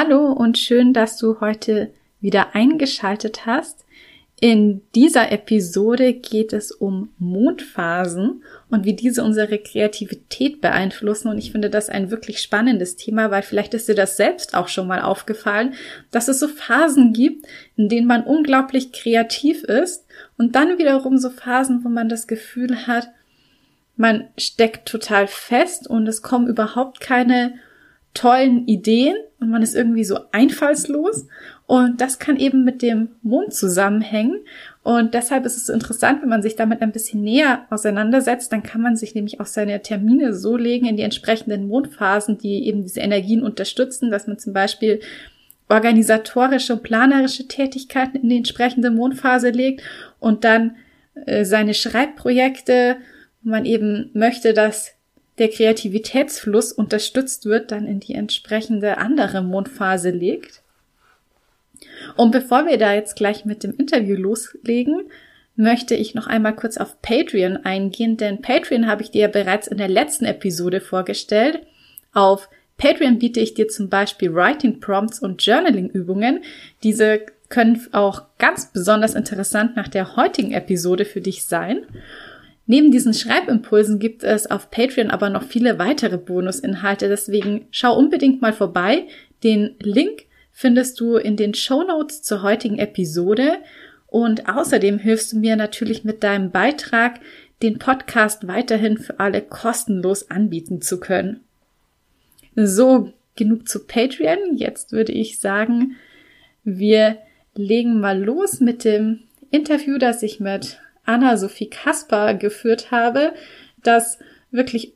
[0.00, 3.84] Hallo und schön, dass du heute wieder eingeschaltet hast.
[4.38, 11.26] In dieser Episode geht es um Mondphasen und wie diese unsere Kreativität beeinflussen.
[11.26, 14.68] Und ich finde das ein wirklich spannendes Thema, weil vielleicht ist dir das selbst auch
[14.68, 15.74] schon mal aufgefallen,
[16.12, 20.06] dass es so Phasen gibt, in denen man unglaublich kreativ ist
[20.36, 23.08] und dann wiederum so Phasen, wo man das Gefühl hat,
[23.96, 27.54] man steckt total fest und es kommen überhaupt keine
[28.14, 31.26] tollen Ideen und man ist irgendwie so einfallslos.
[31.66, 34.40] Und das kann eben mit dem Mond zusammenhängen.
[34.82, 38.80] Und deshalb ist es interessant, wenn man sich damit ein bisschen näher auseinandersetzt, dann kann
[38.80, 43.00] man sich nämlich auch seine Termine so legen in die entsprechenden Mondphasen, die eben diese
[43.00, 45.00] Energien unterstützen, dass man zum Beispiel
[45.68, 49.82] organisatorische und planerische Tätigkeiten in die entsprechende Mondphase legt
[50.18, 50.76] und dann
[51.26, 52.96] äh, seine Schreibprojekte,
[53.42, 54.94] man eben möchte, dass
[55.38, 60.62] der Kreativitätsfluss unterstützt wird, dann in die entsprechende andere Mondphase legt.
[62.16, 65.10] Und bevor wir da jetzt gleich mit dem Interview loslegen,
[65.56, 69.66] möchte ich noch einmal kurz auf Patreon eingehen, denn Patreon habe ich dir ja bereits
[69.66, 71.60] in der letzten Episode vorgestellt.
[72.12, 76.44] Auf Patreon biete ich dir zum Beispiel Writing Prompts und Journaling Übungen.
[76.84, 81.86] Diese können auch ganz besonders interessant nach der heutigen Episode für dich sein.
[82.70, 88.42] Neben diesen Schreibimpulsen gibt es auf Patreon aber noch viele weitere Bonusinhalte, deswegen schau unbedingt
[88.42, 89.06] mal vorbei.
[89.42, 93.54] Den Link findest du in den Show Notes zur heutigen Episode
[94.06, 97.20] und außerdem hilfst du mir natürlich mit deinem Beitrag,
[97.62, 101.40] den Podcast weiterhin für alle kostenlos anbieten zu können.
[102.54, 104.56] So, genug zu Patreon.
[104.56, 105.96] Jetzt würde ich sagen,
[106.64, 107.16] wir
[107.54, 109.20] legen mal los mit dem
[109.50, 110.78] Interview, das ich mit
[111.08, 113.32] Anna-Sophie Kasper geführt habe,
[113.82, 114.18] das
[114.50, 114.94] wirklich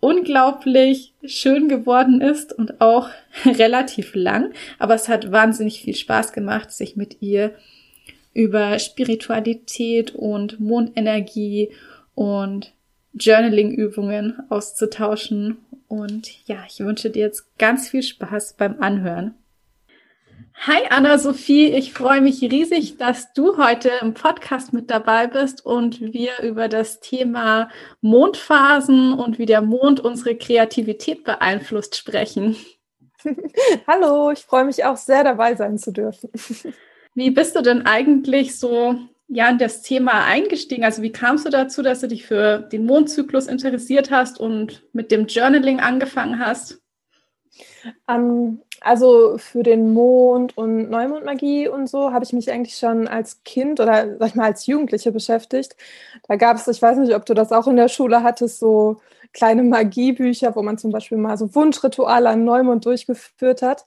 [0.00, 3.08] unglaublich schön geworden ist und auch
[3.44, 4.52] relativ lang.
[4.78, 7.54] Aber es hat wahnsinnig viel Spaß gemacht, sich mit ihr
[8.34, 11.70] über Spiritualität und Mondenergie
[12.14, 12.72] und
[13.14, 15.58] Journaling-Übungen auszutauschen.
[15.86, 19.34] Und ja, ich wünsche dir jetzt ganz viel Spaß beim Anhören.
[20.54, 26.00] Hi Anna-Sophie, ich freue mich riesig, dass du heute im Podcast mit dabei bist und
[26.00, 27.68] wir über das Thema
[28.00, 32.56] Mondphasen und wie der Mond unsere Kreativität beeinflusst sprechen.
[33.86, 36.30] Hallo, ich freue mich auch sehr dabei sein zu dürfen.
[37.14, 38.96] Wie bist du denn eigentlich so
[39.28, 40.84] ja in das Thema eingestiegen?
[40.84, 45.10] Also wie kamst du dazu, dass du dich für den Mondzyklus interessiert hast und mit
[45.10, 46.80] dem Journaling angefangen hast?
[48.08, 53.42] Ähm, also für den Mond und Neumondmagie und so habe ich mich eigentlich schon als
[53.44, 55.76] Kind oder sag ich mal als Jugendliche beschäftigt.
[56.28, 59.00] Da gab es, ich weiß nicht, ob du das auch in der Schule hattest, so
[59.32, 63.86] kleine Magiebücher, wo man zum Beispiel mal so Wunschrituale an Neumond durchgeführt hat.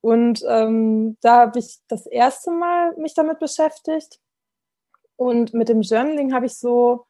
[0.00, 4.20] Und ähm, da habe ich das erste Mal mich damit beschäftigt.
[5.16, 7.06] Und mit dem Journaling habe ich so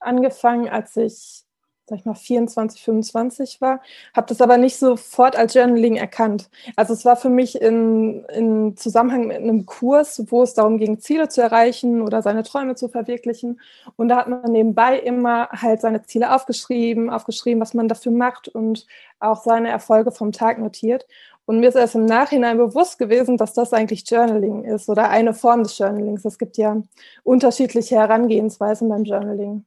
[0.00, 1.44] angefangen, als ich
[1.88, 3.80] sag ich mal, 24, 25 war,
[4.14, 6.50] habe das aber nicht sofort als Journaling erkannt.
[6.76, 11.00] Also es war für mich in, in Zusammenhang mit einem Kurs, wo es darum ging,
[11.00, 13.60] Ziele zu erreichen oder seine Träume zu verwirklichen.
[13.96, 18.48] Und da hat man nebenbei immer halt seine Ziele aufgeschrieben, aufgeschrieben, was man dafür macht
[18.48, 18.86] und
[19.20, 21.06] auch seine Erfolge vom Tag notiert.
[21.46, 25.32] Und mir ist erst im Nachhinein bewusst gewesen, dass das eigentlich Journaling ist oder eine
[25.32, 26.26] Form des Journalings.
[26.26, 26.82] Es gibt ja
[27.22, 29.64] unterschiedliche Herangehensweisen beim Journaling.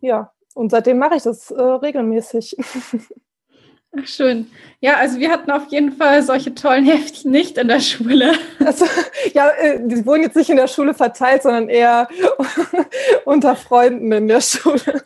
[0.00, 2.56] Ja, und seitdem mache ich das äh, regelmäßig.
[3.96, 4.50] Ach, schön.
[4.80, 8.32] Ja, also wir hatten auf jeden Fall solche tollen Heftchen nicht in der Schule.
[8.58, 8.84] Also,
[9.34, 12.08] ja, äh, die wurden jetzt nicht in der Schule verteilt, sondern eher
[13.24, 15.04] unter Freunden in der Schule.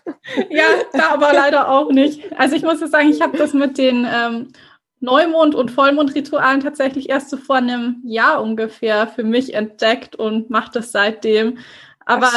[0.48, 0.64] Ja,
[0.94, 2.22] da aber leider auch nicht.
[2.38, 4.52] Also ich muss jetzt sagen, ich habe das mit den ähm,
[5.00, 10.72] Neumond- und Vollmondritualen tatsächlich erst so vor einem Jahr ungefähr für mich entdeckt und mache
[10.72, 11.58] das seitdem.
[12.06, 12.30] Aber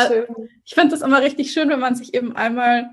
[0.65, 2.89] ich finde es immer richtig schön, wenn man sich eben einmal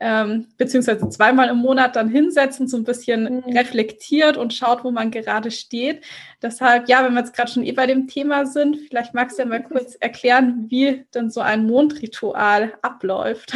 [0.00, 3.56] ähm, beziehungsweise zweimal im Monat dann hinsetzen, so ein bisschen mhm.
[3.56, 6.04] reflektiert und schaut, wo man gerade steht.
[6.42, 9.42] Deshalb, ja, wenn wir jetzt gerade schon eh bei dem Thema sind, vielleicht magst du
[9.42, 13.54] ja mal kurz erklären, wie denn so ein Mondritual abläuft.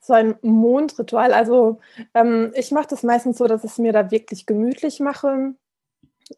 [0.00, 1.32] So ein Mondritual.
[1.32, 1.80] Also
[2.12, 5.54] ähm, ich mache das meistens so, dass ich es mir da wirklich gemütlich mache.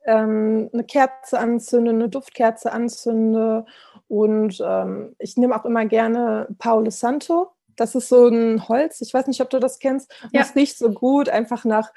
[0.04, 3.64] Ähm, eine Kerze anzünde, eine Duftkerze anzünde
[4.08, 7.56] und ähm, ich nehme auch immer gerne Paolo Santo.
[7.76, 10.11] Das ist so ein Holz, ich weiß nicht, ob du das kennst.
[10.32, 10.40] Ja.
[10.40, 11.93] Das riecht so gut, einfach nach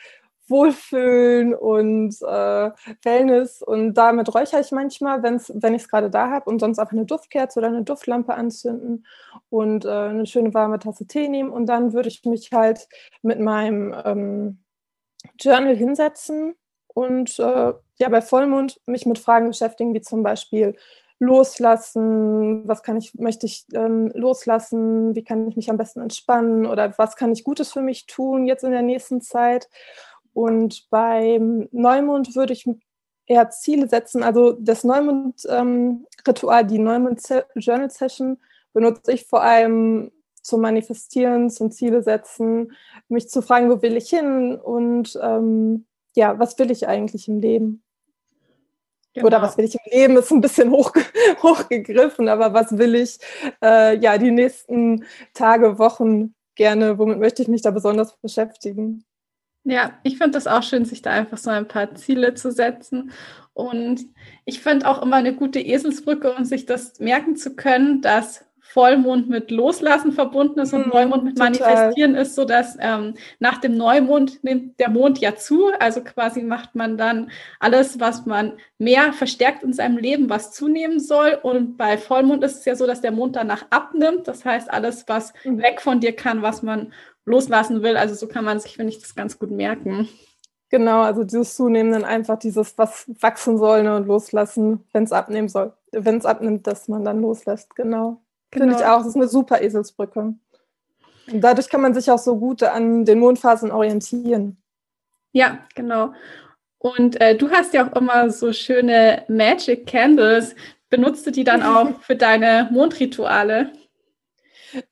[0.50, 2.72] Wohlfühlen und äh,
[3.04, 3.62] Wellness.
[3.62, 6.94] Und damit räuchere ich manchmal, wenn's, wenn ich es gerade da habe und sonst einfach
[6.94, 9.06] eine Duftkerze oder eine Duftlampe anzünden
[9.50, 11.52] und äh, eine schöne warme Tasse Tee nehmen.
[11.52, 12.88] Und dann würde ich mich halt
[13.22, 14.64] mit meinem ähm,
[15.40, 16.56] Journal hinsetzen
[16.88, 20.76] und äh, ja, bei Vollmond mich mit Fragen beschäftigen, wie zum Beispiel
[21.20, 26.66] loslassen, was kann ich, möchte ich ähm, loslassen, wie kann ich mich am besten entspannen
[26.66, 29.70] oder was kann ich Gutes für mich tun jetzt in der nächsten Zeit.
[30.34, 32.66] Und beim Neumond würde ich
[33.26, 34.24] eher Ziele setzen.
[34.24, 38.38] Also das Neumond-Ritual, ähm, die Neumond-Journal-Session
[38.74, 40.12] benutze ich vor allem
[40.42, 42.72] zum Manifestieren, zum Ziele setzen,
[43.10, 47.40] mich zu fragen, wo will ich hin und ähm, ja, was will ich eigentlich im
[47.40, 47.84] Leben?
[49.14, 49.28] Genau.
[49.28, 50.94] Oder was will ich im Leben, ist ein bisschen hoch,
[51.42, 53.18] hochgegriffen, aber was will ich
[53.64, 59.04] äh, ja die nächsten Tage, Wochen gerne, womit möchte ich mich da besonders beschäftigen?
[59.64, 63.12] Ja, ich finde das auch schön, sich da einfach so ein paar Ziele zu setzen.
[63.54, 64.06] Und
[64.46, 69.30] ich finde auch immer eine gute Eselsbrücke, um sich das merken zu können, dass Vollmond
[69.30, 71.52] mit Loslassen verbunden ist und mm, Neumond mit total.
[71.52, 75.72] Manifestieren ist, so dass ähm, nach dem Neumond nimmt der Mond ja zu.
[75.80, 81.00] Also quasi macht man dann alles, was man mehr verstärkt in seinem Leben, was zunehmen
[81.00, 81.40] soll.
[81.42, 84.28] Und bei Vollmond ist es ja so, dass der Mond danach abnimmt.
[84.28, 85.64] Das heißt, alles, was mhm.
[85.64, 86.94] weg von dir kann, was man
[87.26, 87.98] loslassen will.
[87.98, 90.08] Also so kann man sich, finde ich, das ganz gut merken.
[90.70, 95.12] Genau, also dieses Zunehmen dann einfach dieses, was wachsen soll ne, und loslassen, wenn es
[95.12, 95.74] abnehmen soll.
[95.92, 98.22] Wenn es abnimmt, dass man dann loslässt, genau.
[98.52, 98.66] Genau.
[98.66, 100.20] Finde ich auch, das ist eine super Eselsbrücke.
[101.32, 104.58] Und dadurch kann man sich auch so gut an den Mondphasen orientieren.
[105.32, 106.14] Ja, genau.
[106.80, 110.56] Und äh, du hast ja auch immer so schöne Magic Candles.
[110.90, 113.72] Benutzt du die dann auch für deine Mondrituale?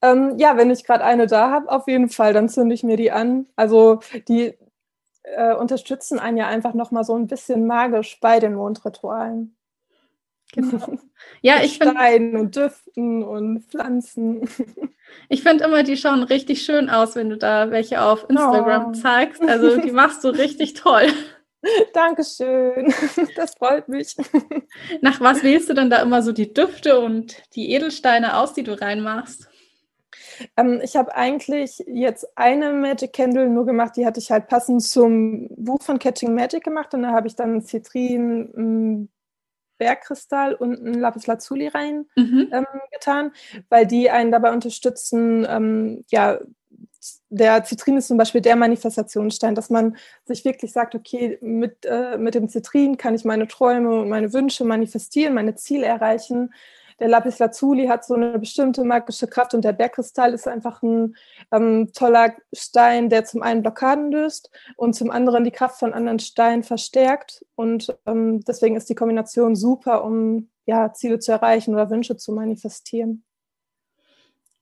[0.02, 2.98] Ähm, ja, wenn ich gerade eine da habe, auf jeden Fall, dann zünde ich mir
[2.98, 3.48] die an.
[3.56, 4.58] Also die
[5.24, 9.57] äh, unterstützen einen ja einfach noch mal so ein bisschen magisch bei den Mondritualen.
[10.54, 10.98] Genau.
[11.42, 14.50] Ja, ich finde Steinen und Düften und Pflanzen.
[15.30, 18.92] Ich finde immer, die schauen richtig schön aus, wenn du da welche auf Instagram oh.
[18.92, 19.42] zeigst.
[19.48, 21.08] Also die machst du richtig toll.
[21.94, 22.94] Dankeschön,
[23.36, 24.16] das freut mich.
[25.02, 28.64] Nach was wählst du denn da immer so die Düfte und die Edelsteine aus, die
[28.64, 29.50] du reinmachst?
[30.56, 34.84] Ähm, ich habe eigentlich jetzt eine Magic Candle nur gemacht, die hatte ich halt passend
[34.84, 39.10] zum Buch von Catching Magic gemacht und da habe ich dann Zitrin,
[39.78, 42.50] Bergkristall und ein Lapis Lazuli rein mhm.
[42.52, 43.32] ähm, getan,
[43.70, 46.40] weil die einen dabei unterstützen, ähm, ja,
[47.30, 52.18] der Zitrin ist zum Beispiel der Manifestationsstein, dass man sich wirklich sagt, okay, mit, äh,
[52.18, 56.54] mit dem Zitrin kann ich meine Träume und meine Wünsche manifestieren, meine Ziele erreichen
[57.00, 61.16] der Lapis Lazuli hat so eine bestimmte magische Kraft und der Bergkristall ist einfach ein
[61.52, 66.20] ähm, toller Stein, der zum einen Blockaden löst und zum anderen die Kraft von anderen
[66.20, 67.46] Steinen verstärkt.
[67.56, 72.32] Und ähm, deswegen ist die Kombination super, um ja, Ziele zu erreichen oder Wünsche zu
[72.32, 73.24] manifestieren.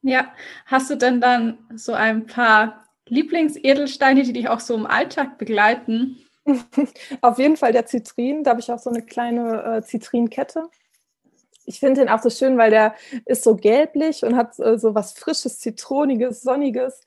[0.01, 0.27] Ja,
[0.65, 6.17] hast du denn dann so ein paar Lieblingsedelsteine, die dich auch so im Alltag begleiten?
[7.21, 8.43] Auf jeden Fall der Zitrin.
[8.43, 10.69] Da habe ich auch so eine kleine äh, Zitrinkette
[11.65, 12.95] ich finde den auch so schön, weil der
[13.25, 17.01] ist so gelblich und hat äh, so was Frisches, Zitroniges, Sonniges.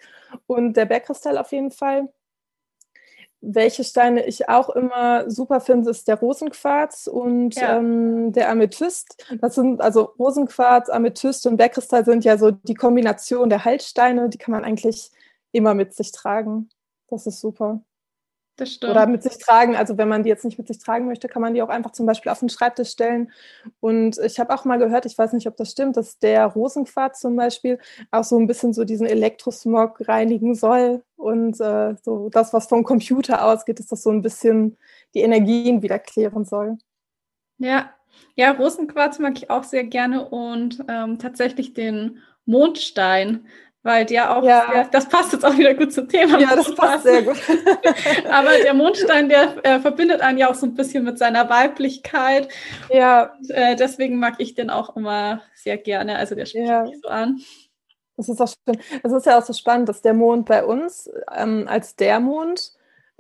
[0.47, 2.09] Und der Bergkristall auf jeden Fall.
[3.41, 7.79] Welche Steine ich auch immer super finde, ist der Rosenquarz und ja.
[7.79, 9.25] ähm, der Amethyst.
[9.41, 14.39] Das sind also Rosenquarz, Amethyst und Bergkristall sind ja so die Kombination der Haltsteine, die
[14.39, 15.13] kann man eigentlich
[15.53, 16.69] immer mit sich tragen.
[17.09, 17.81] Das ist super.
[18.59, 18.91] Das stimmt.
[18.91, 19.77] Oder mit sich tragen.
[19.77, 21.93] Also wenn man die jetzt nicht mit sich tragen möchte, kann man die auch einfach
[21.93, 23.31] zum Beispiel auf den Schreibtisch stellen.
[23.79, 27.21] Und ich habe auch mal gehört, ich weiß nicht, ob das stimmt, dass der Rosenquarz
[27.21, 27.79] zum Beispiel
[28.11, 31.05] auch so ein bisschen so diesen Elektrosmog reinigen soll.
[31.15, 34.77] Und äh, so das, was vom Computer ausgeht, ist das so ein bisschen
[35.15, 36.79] die Energien wieder klären soll.
[37.59, 37.95] Ja,
[38.35, 43.47] ja, Rosenquarz mag ich auch sehr gerne und ähm, tatsächlich den Mondstein
[43.83, 44.67] weil der auch, ja.
[44.71, 46.39] sehr, das passt jetzt auch wieder gut zum Thema.
[46.39, 47.37] Ja, das passt sehr gut.
[48.31, 52.49] Aber der Mondstein, der äh, verbindet einen ja auch so ein bisschen mit seiner Weiblichkeit.
[52.91, 53.35] Ja.
[53.39, 56.17] Und, äh, deswegen mag ich den auch immer sehr gerne.
[56.17, 56.83] Also der spricht ja.
[56.83, 57.41] mich so an.
[58.17, 58.81] Das ist auch schön.
[59.05, 62.73] Es ist ja auch so spannend, dass der Mond bei uns ähm, als der Mond,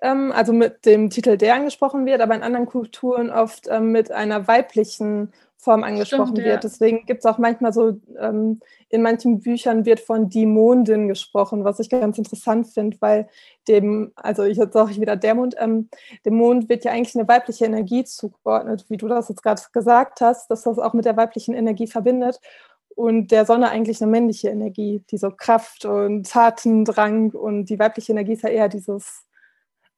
[0.02, 4.10] ähm, also mit dem Titel der angesprochen wird, aber in anderen Kulturen oft ähm, mit
[4.10, 6.46] einer weiblichen Form angesprochen Stimmt, wird.
[6.46, 6.60] Ja.
[6.60, 8.60] Deswegen gibt es auch manchmal so, ähm,
[8.90, 13.28] in manchen Büchern wird von die Mondin gesprochen, was ich ganz interessant finde, weil
[13.66, 15.88] dem, also ich jetzt sage ich wieder der Mond, ähm,
[16.24, 20.20] dem Mond wird ja eigentlich eine weibliche Energie zugeordnet, wie du das jetzt gerade gesagt
[20.20, 22.40] hast, dass das auch mit der weiblichen Energie verbindet
[22.94, 28.34] und der Sonne eigentlich eine männliche Energie, diese Kraft und Tatendrang und die weibliche Energie
[28.34, 29.24] ist ja eher dieses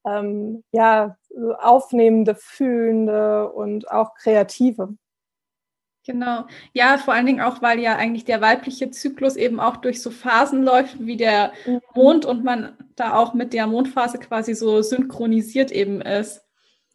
[0.06, 1.16] ähm, ja,
[1.58, 4.94] aufnehmende, fühlende und auch kreative.
[6.06, 6.44] Genau.
[6.72, 10.10] Ja, vor allen Dingen auch, weil ja eigentlich der weibliche Zyklus eben auch durch so
[10.10, 11.80] Phasen läuft wie der mhm.
[11.94, 16.42] Mond und man da auch mit der Mondphase quasi so synchronisiert eben ist.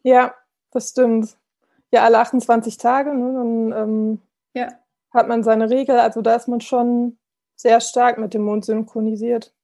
[0.02, 0.34] Ja,
[0.72, 1.36] das stimmt.
[1.92, 4.20] Ja, alle 28 Tage, ne, dann ähm,
[4.54, 4.68] ja.
[5.12, 5.98] hat man seine Regel.
[5.98, 7.16] Also da ist man schon
[7.54, 9.55] sehr stark mit dem Mond synchronisiert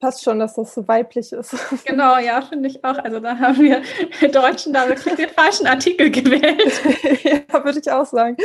[0.00, 1.54] passt schon, dass das so weiblich ist.
[1.84, 2.98] Genau, ja, finde ich auch.
[2.98, 3.82] Also da haben wir
[4.32, 6.80] Deutschen da wirklich den falschen Artikel gewählt.
[7.24, 8.36] ja, würde ich auch sagen.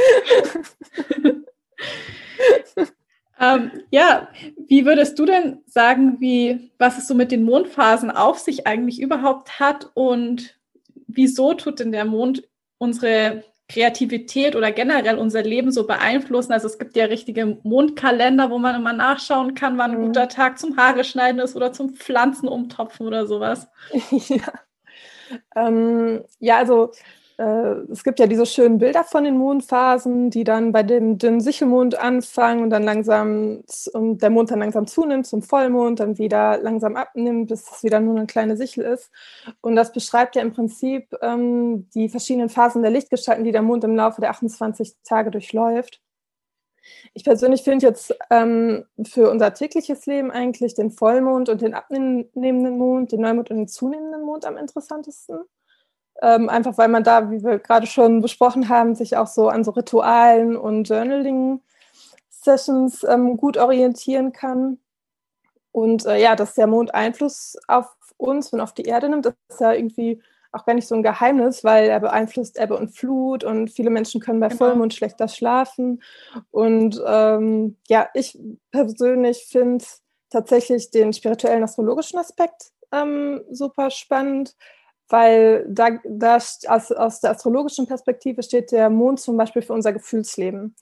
[3.39, 4.27] ähm, ja,
[4.67, 9.01] wie würdest du denn sagen, wie, was es so mit den Mondphasen auf sich eigentlich
[9.01, 10.59] überhaupt hat und
[11.07, 12.47] wieso tut denn der Mond
[12.77, 16.53] unsere Kreativität oder generell unser Leben so beeinflussen.
[16.53, 20.05] Also es gibt ja richtige Mondkalender, wo man immer nachschauen kann, wann ein mhm.
[20.07, 23.67] guter Tag zum Haare schneiden ist oder zum Pflanzen umtopfen oder sowas.
[24.11, 24.53] ja.
[25.55, 26.91] Ähm, ja, also
[27.37, 31.99] es gibt ja diese schönen Bilder von den Mondphasen, die dann bei dem dünnen Sichelmond
[31.99, 33.63] anfangen und dann langsam
[33.93, 37.99] und der Mond dann langsam zunimmt zum Vollmond, dann wieder langsam abnimmt, bis es wieder
[37.99, 39.11] nur eine kleine Sichel ist.
[39.59, 43.83] Und das beschreibt ja im Prinzip ähm, die verschiedenen Phasen der Lichtgestalten, die der Mond
[43.83, 46.01] im Laufe der 28 Tage durchläuft.
[47.13, 52.77] Ich persönlich finde jetzt ähm, für unser tägliches Leben eigentlich den Vollmond und den abnehmenden
[52.77, 55.39] Mond, den Neumond und den zunehmenden Mond am interessantesten.
[56.21, 59.65] Ähm, einfach weil man da, wie wir gerade schon besprochen haben, sich auch so an
[59.65, 64.77] so Ritualen und Journaling-Sessions ähm, gut orientieren kann.
[65.71, 69.33] Und äh, ja, dass der Mond Einfluss auf uns und auf die Erde nimmt, das
[69.49, 70.21] ist ja irgendwie
[70.55, 74.21] auch gar nicht so ein Geheimnis, weil er beeinflusst Ebbe und Flut und viele Menschen
[74.21, 74.59] können bei genau.
[74.59, 76.01] Vollmond schlechter schlafen.
[76.51, 78.39] Und ähm, ja, ich
[78.71, 79.85] persönlich finde
[80.29, 84.55] tatsächlich den spirituellen astrologischen Aspekt ähm, super spannend,
[85.09, 89.93] weil da, da aus, aus der astrologischen Perspektive steht der Mond zum Beispiel für unser
[89.93, 90.75] Gefühlsleben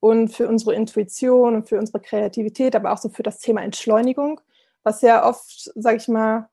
[0.00, 4.40] und für unsere Intuition und für unsere Kreativität, aber auch so für das Thema Entschleunigung,
[4.82, 6.48] was ja oft, sage ich mal,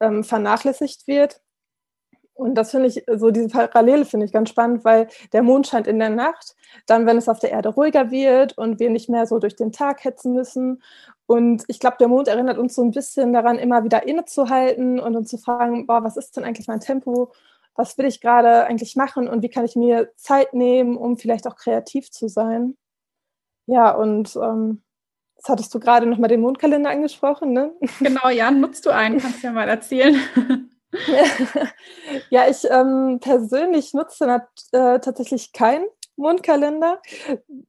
[0.00, 1.41] ähm, vernachlässigt wird.
[2.34, 5.86] Und das finde ich, so diese Parallele finde ich ganz spannend, weil der Mond scheint
[5.86, 9.26] in der Nacht, dann, wenn es auf der Erde ruhiger wird und wir nicht mehr
[9.26, 10.82] so durch den Tag hetzen müssen.
[11.26, 15.14] Und ich glaube, der Mond erinnert uns so ein bisschen daran, immer wieder innezuhalten und
[15.14, 17.32] uns zu fragen, boah, was ist denn eigentlich mein Tempo?
[17.74, 21.46] Was will ich gerade eigentlich machen und wie kann ich mir Zeit nehmen, um vielleicht
[21.46, 22.76] auch kreativ zu sein?
[23.66, 24.82] Ja, und ähm,
[25.42, 27.72] Jetzt hattest du gerade nochmal den Mondkalender angesprochen, ne?
[27.98, 30.14] Genau, ja, nutzt du einen, kannst du ja mal erzählen.
[32.30, 37.00] ja, ich ähm, persönlich nutze äh, tatsächlich keinen Mondkalender.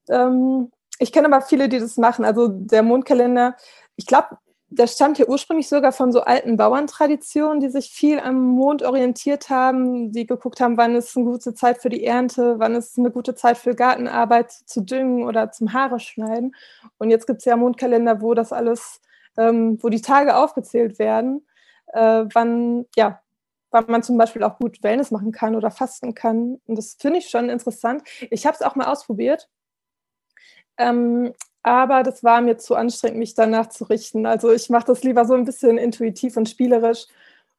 [0.09, 2.25] Ähm, ich kenne aber viele, die das machen.
[2.25, 3.55] Also der Mondkalender,
[3.95, 4.37] ich glaube,
[4.67, 9.49] der stammt ja ursprünglich sogar von so alten Bauerntraditionen, die sich viel am Mond orientiert
[9.49, 13.11] haben, die geguckt haben, wann ist eine gute Zeit für die Ernte, wann ist eine
[13.11, 16.55] gute Zeit für Gartenarbeit zu düngen oder zum Haare schneiden.
[16.97, 18.99] Und jetzt gibt es ja Mondkalender, wo das alles,
[19.37, 21.45] ähm, wo die Tage aufgezählt werden
[21.93, 23.21] äh, wann, ja,
[23.71, 26.59] wann man zum Beispiel auch gut Wellness machen kann oder fasten kann.
[26.65, 28.03] Und das finde ich schon interessant.
[28.29, 29.49] Ich habe es auch mal ausprobiert.
[30.77, 31.33] Ähm,
[31.63, 34.25] aber das war mir zu anstrengend, mich danach zu richten.
[34.25, 37.07] Also ich mache das lieber so ein bisschen intuitiv und spielerisch.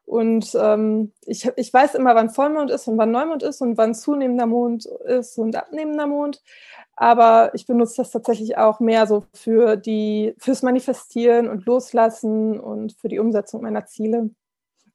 [0.06, 3.94] Und ähm, ich, ich weiß immer, wann Vollmond ist und wann Neumond ist und wann
[3.94, 6.42] zunehmender Mond ist und abnehmender Mond.
[6.96, 12.92] Aber ich benutze das tatsächlich auch mehr so für die, fürs Manifestieren und Loslassen und
[12.92, 14.30] für die Umsetzung meiner Ziele.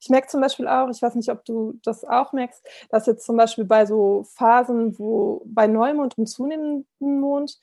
[0.01, 3.25] Ich merke zum Beispiel auch, ich weiß nicht, ob du das auch merkst, dass jetzt
[3.25, 7.59] zum Beispiel bei so Phasen, wo bei Neumond und zunehmendem Mond,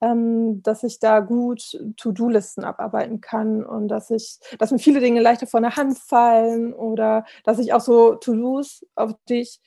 [0.00, 5.20] ähm, dass ich da gut To-Do-Listen abarbeiten kann und dass ich, dass mir viele Dinge
[5.20, 9.60] leichter von der Hand fallen oder dass ich auch so To-Dos, auf die ich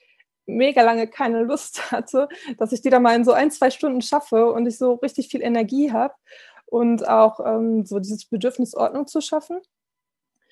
[0.45, 4.01] mega lange keine Lust hatte, dass ich die da mal in so ein, zwei Stunden
[4.01, 6.13] schaffe und ich so richtig viel Energie habe
[6.65, 9.59] und auch ähm, so dieses Bedürfnis Ordnung zu schaffen.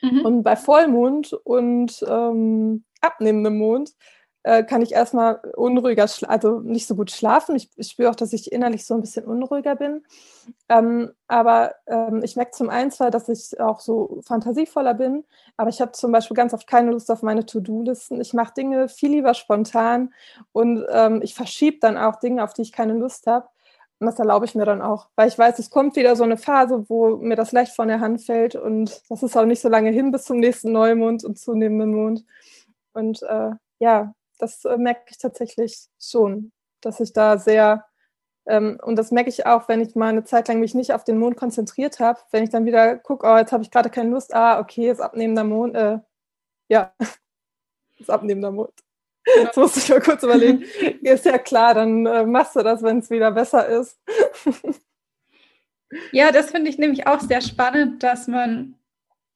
[0.01, 0.25] Mhm.
[0.25, 3.91] Und bei Vollmond und ähm, abnehmendem Mond
[4.49, 7.55] äh, kann ich erstmal unruhiger, also nicht so gut schlafen.
[7.55, 10.03] Ich, ich, spüre auch, dass ich innerlich so ein bisschen unruhiger bin.
[10.69, 15.23] Ähm, aber ähm, ich merke zum einen zwar, dass ich auch so fantasievoller bin,
[15.55, 18.19] aber ich habe zum Beispiel ganz oft keine Lust auf meine To-Do-Listen.
[18.21, 20.13] Ich mache Dinge viel lieber spontan
[20.51, 23.47] und ähm, ich verschiebe dann auch Dinge, auf die ich keine Lust habe.
[23.99, 26.37] Und das erlaube ich mir dann auch, weil ich weiß, es kommt wieder so eine
[26.37, 29.69] Phase, wo mir das leicht von der Hand fällt und das ist auch nicht so
[29.69, 32.25] lange hin bis zum nächsten Neumond und zunehmenden Mond.
[32.93, 37.85] Und äh, ja, das äh, merke ich tatsächlich schon, dass ich da sehr,
[38.47, 41.03] ähm, und das merke ich auch, wenn ich mal eine Zeit lang mich nicht auf
[41.03, 44.09] den Mond konzentriert habe, wenn ich dann wieder gucke, oh, jetzt habe ich gerade keine
[44.09, 45.99] Lust, ah, okay, ist abnehmender Mond, äh,
[46.69, 46.93] ja,
[47.99, 48.73] ist abnehmender Mond.
[49.35, 50.63] Jetzt musste ich mal kurz überlegen.
[51.01, 53.99] Ist ja klar, dann äh, machst du das, wenn es wieder besser ist.
[56.11, 58.75] ja, das finde ich nämlich auch sehr spannend, dass man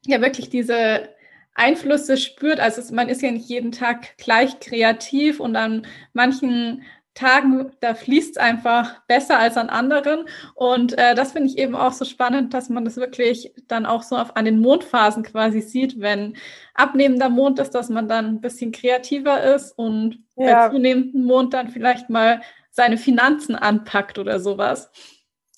[0.06, 1.10] ja wirklich diese
[1.56, 2.60] Einflüsse spürt.
[2.60, 6.84] Also man ist ja nicht jeden Tag gleich kreativ und an manchen
[7.14, 10.26] Tagen, da fließt es einfach besser als an anderen.
[10.56, 14.02] Und äh, das finde ich eben auch so spannend, dass man das wirklich dann auch
[14.02, 16.36] so auf, an den Mondphasen quasi sieht, wenn
[16.74, 20.68] abnehmender Mond ist, dass man dann ein bisschen kreativer ist und ja.
[20.68, 22.42] bei zunehmendem Mond dann vielleicht mal
[22.72, 24.90] seine Finanzen anpackt oder sowas.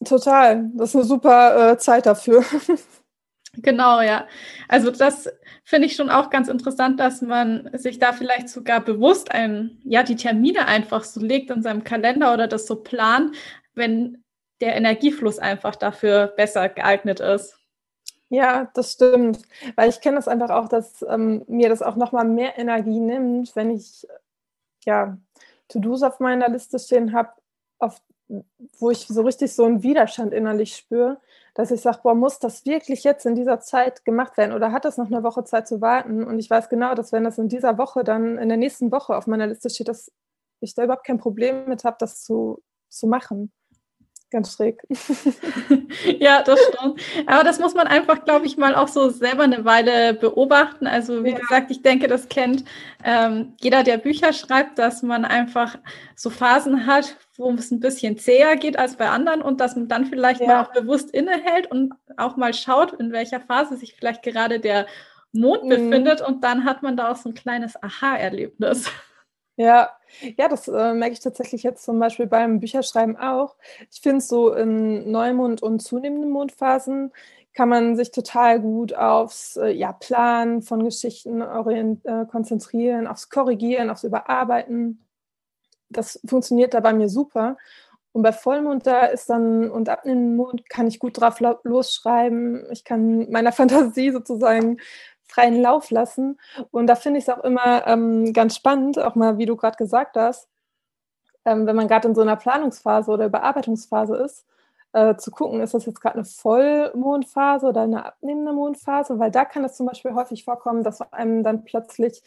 [0.03, 0.69] Total.
[0.73, 2.43] Das ist eine super äh, Zeit dafür.
[3.57, 4.27] Genau, ja.
[4.67, 5.29] Also das
[5.63, 10.03] finde ich schon auch ganz interessant, dass man sich da vielleicht sogar bewusst ein, ja,
[10.03, 13.35] die Termine einfach so legt in seinem Kalender oder das so plant,
[13.73, 14.23] wenn
[14.61, 17.57] der Energiefluss einfach dafür besser geeignet ist.
[18.29, 19.41] Ja, das stimmt.
[19.75, 23.55] Weil ich kenne das einfach auch, dass ähm, mir das auch nochmal mehr Energie nimmt,
[23.55, 24.07] wenn ich
[24.85, 25.17] ja
[25.69, 27.31] To-Dos auf meiner Liste stehen habe,
[28.79, 31.19] wo ich so richtig so einen Widerstand innerlich spüre,
[31.55, 34.85] dass ich sage, boah, muss das wirklich jetzt in dieser Zeit gemacht werden oder hat
[34.85, 36.23] das noch eine Woche Zeit zu warten?
[36.23, 39.15] Und ich weiß genau, dass wenn das in dieser Woche dann in der nächsten Woche
[39.15, 40.11] auf meiner Liste steht, dass
[40.59, 43.53] ich da überhaupt kein Problem mit habe, das zu, zu machen
[44.35, 44.83] ganz schräg.
[46.19, 47.01] ja, das stimmt.
[47.25, 50.87] Aber das muss man einfach, glaube ich, mal auch so selber eine Weile beobachten.
[50.87, 51.37] Also wie ja.
[51.37, 52.65] gesagt, ich denke, das kennt
[53.03, 55.77] ähm, jeder, der Bücher schreibt, dass man einfach
[56.15, 59.87] so Phasen hat, wo es ein bisschen zäher geht als bei anderen und dass man
[59.87, 60.47] dann vielleicht ja.
[60.47, 64.85] mal auch bewusst innehält und auch mal schaut, in welcher Phase sich vielleicht gerade der
[65.31, 65.69] Mond mhm.
[65.69, 68.89] befindet und dann hat man da auch so ein kleines Aha-Erlebnis.
[69.57, 69.89] Ja,
[70.37, 73.55] ja, das äh, merke ich tatsächlich jetzt zum Beispiel beim Bücherschreiben auch.
[73.91, 77.13] Ich finde so in Neumond- und zunehmenden Mondphasen
[77.53, 83.29] kann man sich total gut aufs äh, ja, Planen von Geschichten orient, äh, konzentrieren, aufs
[83.29, 85.05] Korrigieren, aufs Überarbeiten.
[85.89, 87.57] Das funktioniert da bei mir super.
[88.11, 92.65] Und bei Vollmond da ist dann und ab dem Mond kann ich gut drauf losschreiben.
[92.71, 94.77] Ich kann meiner Fantasie sozusagen
[95.27, 96.39] freien Lauf lassen.
[96.71, 99.77] Und da finde ich es auch immer ähm, ganz spannend, auch mal, wie du gerade
[99.77, 100.49] gesagt hast,
[101.45, 104.45] ähm, wenn man gerade in so einer Planungsphase oder Bearbeitungsphase ist,
[104.93, 109.45] äh, zu gucken, ist das jetzt gerade eine Vollmondphase oder eine abnehmende Mondphase, weil da
[109.45, 112.23] kann es zum Beispiel häufig vorkommen, dass einem dann plötzlich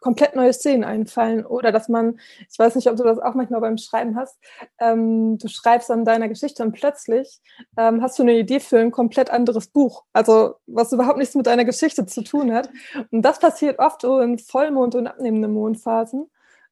[0.00, 2.18] komplett neue Szenen einfallen oder dass man,
[2.50, 4.38] ich weiß nicht, ob du das auch manchmal beim Schreiben hast,
[4.78, 7.40] ähm, du schreibst an deiner Geschichte und plötzlich
[7.76, 11.46] ähm, hast du eine Idee für ein komplett anderes Buch, also was überhaupt nichts mit
[11.46, 12.70] deiner Geschichte zu tun hat.
[13.10, 16.30] Und das passiert oft in Vollmond- und abnehmenden Mondphasen.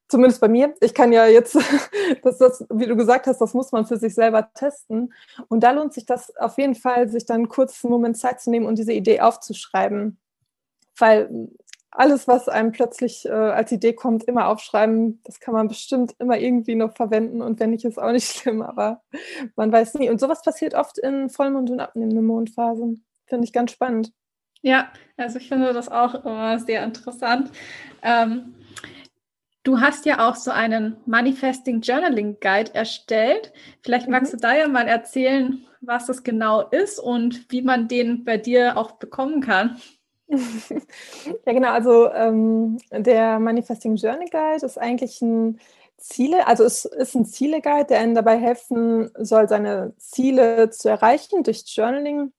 [0.09, 0.75] Zumindest bei mir.
[0.81, 1.59] Ich kann ja jetzt,
[2.23, 5.12] das, das, wie du gesagt hast, das muss man für sich selber testen.
[5.49, 8.51] Und da lohnt sich das auf jeden Fall, sich dann kurz einen Moment Zeit zu
[8.51, 10.19] nehmen und diese Idee aufzuschreiben.
[10.99, 11.49] Weil
[11.97, 15.21] alles, was einem plötzlich äh, als Idee kommt, immer aufschreiben.
[15.25, 18.63] Das kann man bestimmt immer irgendwie noch verwenden und wenn nicht, ist auch nicht schlimm,
[18.63, 19.03] aber
[19.57, 20.11] man weiß nie.
[20.11, 23.05] Und sowas passiert oft in Vollmond- und abnehmenden Mondphasen.
[23.27, 24.13] Finde ich ganz spannend.
[24.63, 27.51] Ja, also ich finde das auch immer sehr interessant.
[28.03, 28.55] Ähm,
[29.63, 33.53] du hast ja auch so einen Manifesting Journaling Guide erstellt.
[33.83, 34.39] Vielleicht magst mhm.
[34.39, 38.77] du da ja mal erzählen, was das genau ist und wie man den bei dir
[38.77, 39.81] auch bekommen kann.
[41.47, 41.71] ja, genau.
[41.71, 45.59] Also ähm, der Manifesting Journey Guide ist eigentlich ein
[45.99, 51.43] Ziele, also es ist ein Ziele-Guide, der einem dabei helfen soll, seine Ziele zu erreichen
[51.43, 52.33] durch Journaling.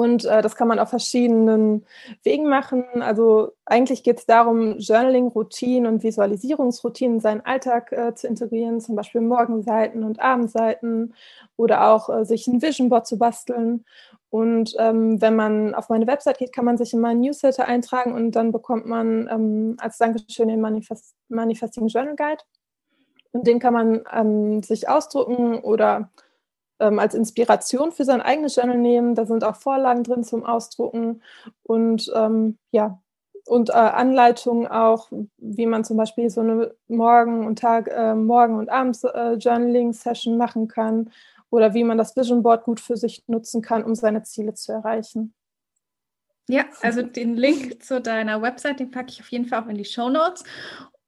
[0.00, 1.84] Und äh, das kann man auf verschiedenen
[2.22, 2.86] Wegen machen.
[3.02, 8.96] Also eigentlich geht es darum, Journaling-Routinen und Visualisierungsroutinen in seinen Alltag äh, zu integrieren, zum
[8.96, 11.12] Beispiel Morgenseiten und Abendseiten
[11.56, 13.84] oder auch äh, sich ein Vision Board zu basteln.
[14.30, 18.14] Und ähm, wenn man auf meine Website geht, kann man sich in meinen Newsletter eintragen
[18.14, 22.42] und dann bekommt man ähm, als Dankeschön den Manifest Manifesting Journal Guide.
[23.32, 26.08] Und den kann man ähm, sich ausdrucken oder
[26.80, 29.14] ähm, als Inspiration für sein eigenes Journal nehmen.
[29.14, 31.22] Da sind auch Vorlagen drin zum Ausdrucken.
[31.62, 33.00] Und ähm, ja,
[33.46, 38.58] und äh, Anleitungen auch, wie man zum Beispiel so eine Morgen- und Tag, äh, Morgen-
[38.58, 41.10] und Abends-Journaling-Session äh, machen kann
[41.50, 44.72] oder wie man das Vision Board gut für sich nutzen kann, um seine Ziele zu
[44.72, 45.34] erreichen.
[46.48, 49.76] Ja, also den Link zu deiner Website, den packe ich auf jeden Fall auch in
[49.76, 50.44] die Show Notes.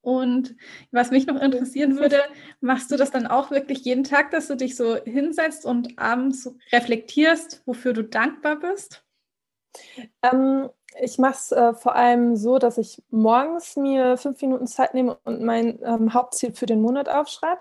[0.02, 0.56] Und
[0.90, 2.20] was mich noch interessieren würde,
[2.60, 6.52] machst du das dann auch wirklich jeden Tag, dass du dich so hinsetzt und abends
[6.72, 9.04] reflektierst, wofür du dankbar bist?
[10.22, 10.68] Ähm,
[11.00, 15.16] ich mache es äh, vor allem so, dass ich morgens mir fünf Minuten Zeit nehme
[15.24, 17.60] und mein ähm, Hauptziel für den Monat aufschreibe.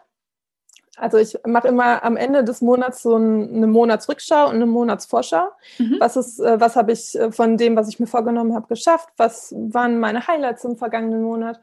[0.98, 5.48] Also ich mache immer am Ende des Monats so eine Monatsrückschau und eine Monatsvorschau.
[5.78, 5.96] Mhm.
[6.00, 9.08] Was ist, äh, was habe ich äh, von dem, was ich mir vorgenommen habe, geschafft?
[9.16, 11.62] Was waren meine Highlights im vergangenen Monat?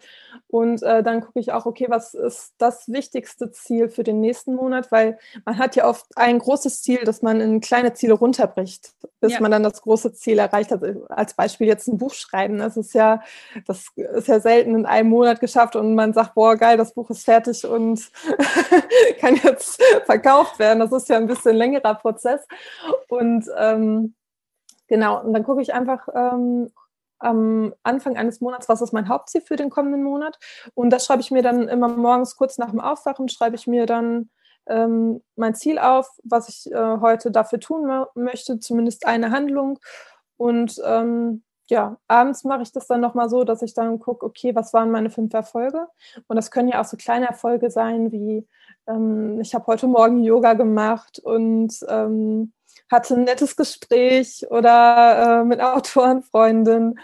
[0.48, 4.54] Und äh, dann gucke ich auch, okay, was ist das wichtigste Ziel für den nächsten
[4.54, 4.90] Monat?
[4.90, 9.34] Weil man hat ja oft ein großes Ziel, das man in kleine Ziele runterbricht, bis
[9.34, 9.40] ja.
[9.40, 10.82] man dann das große Ziel erreicht hat.
[11.10, 12.58] Als Beispiel jetzt ein Buch schreiben.
[12.58, 13.22] Das ist ja,
[13.66, 17.10] das ist ja selten in einem Monat geschafft und man sagt, boah, geil, das Buch
[17.10, 18.10] ist fertig und
[19.18, 20.80] kann jetzt verkauft werden.
[20.80, 22.46] Das ist ja ein bisschen längerer Prozess.
[23.08, 24.14] Und ähm,
[24.86, 26.70] genau, und dann gucke ich einfach ähm,
[27.18, 30.38] am Anfang eines Monats, was ist mein Hauptziel für den kommenden Monat.
[30.74, 33.86] Und das schreibe ich mir dann immer morgens kurz nach dem Aufwachen, schreibe ich mir
[33.86, 34.30] dann
[34.68, 39.78] ähm, mein Ziel auf, was ich äh, heute dafür tun möchte, zumindest eine Handlung.
[40.36, 44.54] Und ähm, ja, abends mache ich das dann nochmal so, dass ich dann gucke, okay,
[44.54, 45.86] was waren meine fünf Erfolge?
[46.26, 48.46] Und das können ja auch so kleine Erfolge sein, wie
[48.88, 52.52] ähm, ich habe heute Morgen Yoga gemacht und ähm,
[52.90, 56.98] hatte ein nettes Gespräch oder äh, mit Autorenfreundin.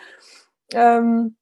[0.73, 1.37] Ähm,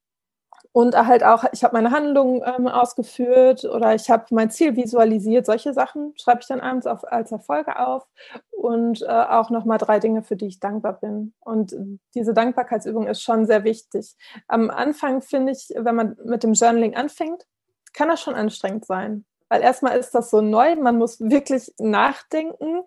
[0.74, 5.44] und halt auch, ich habe meine Handlungen ähm, ausgeführt oder ich habe mein Ziel visualisiert.
[5.44, 8.06] Solche Sachen schreibe ich dann abends auf, als Erfolge auf
[8.50, 11.34] und äh, auch nochmal drei Dinge, für die ich dankbar bin.
[11.40, 11.76] Und
[12.14, 14.16] diese Dankbarkeitsübung ist schon sehr wichtig.
[14.48, 17.46] Am Anfang finde ich, wenn man mit dem Journaling anfängt,
[17.92, 19.26] kann das schon anstrengend sein.
[19.52, 22.84] Weil erstmal ist das so neu, man muss wirklich nachdenken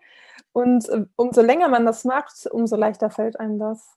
[0.51, 3.87] und äh, umso länger man das macht, umso leichter fällt einem das.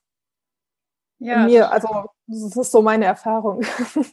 [1.17, 1.45] Ja.
[1.45, 3.65] Mir, also das ist so meine Erfahrung.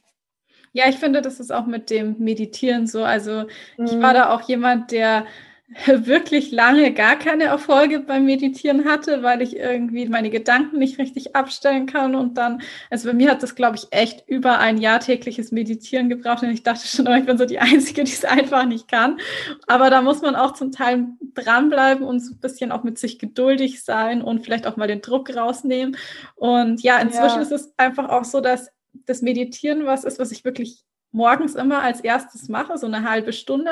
[0.72, 3.02] Ja, ich finde, das ist auch mit dem Meditieren so.
[3.02, 3.46] Also
[3.78, 4.14] ich war mhm.
[4.14, 5.24] da auch jemand, der
[5.86, 11.34] wirklich lange gar keine Erfolge beim Meditieren hatte, weil ich irgendwie meine Gedanken nicht richtig
[11.34, 12.14] abstellen kann.
[12.14, 16.08] Und dann, also bei mir hat das, glaube ich, echt über ein Jahr tägliches Meditieren
[16.08, 16.44] gebraucht.
[16.44, 19.18] Und ich dachte schon, ich bin so die Einzige, die es einfach nicht kann.
[19.66, 23.18] Aber da muss man auch zum Teil dranbleiben und so ein bisschen auch mit sich
[23.18, 25.96] geduldig sein und vielleicht auch mal den Druck rausnehmen.
[26.36, 27.42] Und ja, inzwischen ja.
[27.42, 28.70] ist es einfach auch so, dass
[29.04, 33.32] das Meditieren was ist, was ich wirklich morgens immer als erstes mache, so eine halbe
[33.32, 33.70] Stunde.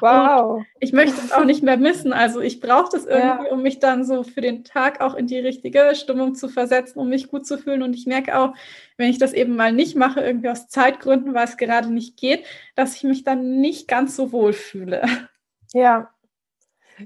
[0.00, 0.56] Wow.
[0.56, 2.12] Und ich möchte es auch nicht mehr missen.
[2.12, 3.52] Also ich brauche das irgendwie, ja.
[3.52, 7.08] um mich dann so für den Tag auch in die richtige Stimmung zu versetzen, um
[7.08, 7.82] mich gut zu fühlen.
[7.82, 8.54] Und ich merke auch,
[8.96, 12.44] wenn ich das eben mal nicht mache, irgendwie aus Zeitgründen, weil es gerade nicht geht,
[12.74, 15.02] dass ich mich dann nicht ganz so wohl fühle.
[15.72, 16.13] Ja,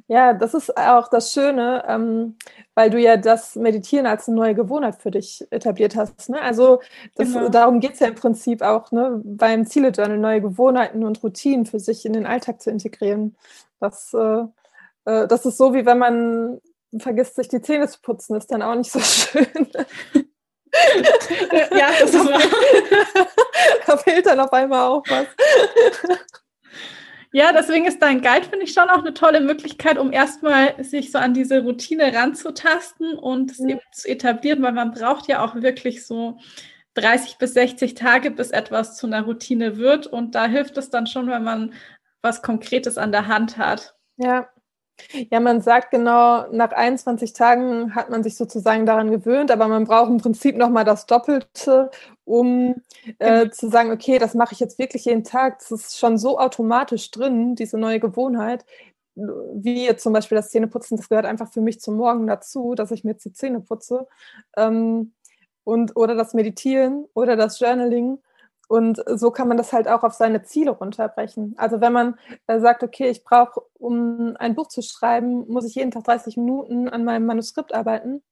[0.07, 2.37] ja, das ist auch das Schöne, ähm,
[2.74, 6.29] weil du ja das Meditieren als eine neue Gewohnheit für dich etabliert hast.
[6.29, 6.40] Ne?
[6.40, 6.81] Also
[7.14, 7.48] das, genau.
[7.48, 11.81] darum geht es ja im Prinzip auch ne, beim Ziele-Journal, neue Gewohnheiten und Routinen für
[11.81, 13.37] sich in den Alltag zu integrieren.
[13.81, 14.44] Das, äh,
[15.05, 16.61] äh, das ist so, wie wenn man
[16.98, 19.46] vergisst, sich die Zähne zu putzen, ist dann auch nicht so schön.
[21.72, 23.27] ja, das ist wahr.
[23.87, 25.27] da fehlt dann auf einmal auch was.
[27.33, 31.12] Ja, deswegen ist dein Guide, finde ich, schon auch eine tolle Möglichkeit, um erstmal sich
[31.12, 33.71] so an diese Routine ranzutasten und es mhm.
[33.71, 36.38] eben zu etablieren, weil man braucht ja auch wirklich so
[36.95, 40.07] 30 bis 60 Tage, bis etwas zu einer Routine wird.
[40.07, 41.75] Und da hilft es dann schon, wenn man
[42.23, 43.95] was Konkretes an der Hand hat.
[44.17, 44.49] Ja,
[45.30, 49.84] ja, man sagt genau, nach 21 Tagen hat man sich sozusagen daran gewöhnt, aber man
[49.84, 51.90] braucht im Prinzip nochmal das Doppelte,
[52.24, 52.82] um
[53.18, 53.50] äh, genau.
[53.50, 55.61] zu sagen, okay, das mache ich jetzt wirklich jeden Tag.
[55.61, 58.64] Das ist schon so automatisch drin, diese neue Gewohnheit.
[59.14, 62.90] Wie jetzt zum Beispiel das Zähneputzen, das gehört einfach für mich zum Morgen dazu, dass
[62.90, 64.06] ich mir jetzt die Zähne putze.
[64.56, 65.12] Ähm,
[65.64, 68.18] und, oder das Meditieren oder das Journaling.
[68.68, 71.54] Und so kann man das halt auch auf seine Ziele runterbrechen.
[71.57, 75.74] Also wenn man äh, sagt, okay, ich brauche, um ein Buch zu schreiben, muss ich
[75.74, 78.22] jeden Tag 30 Minuten an meinem Manuskript arbeiten,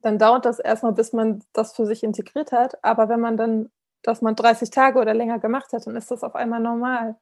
[0.00, 2.82] dann dauert das erstmal, bis man das für sich integriert hat.
[2.82, 3.70] Aber wenn man dann,
[4.02, 7.16] dass man 30 Tage oder länger gemacht hat, dann ist das auf einmal normal.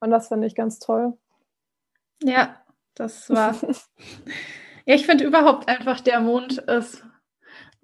[0.00, 1.16] Und das finde ich ganz toll.
[2.24, 2.56] Ja,
[2.96, 3.54] das war.
[4.84, 7.04] ja, ich finde überhaupt einfach, der Mond ist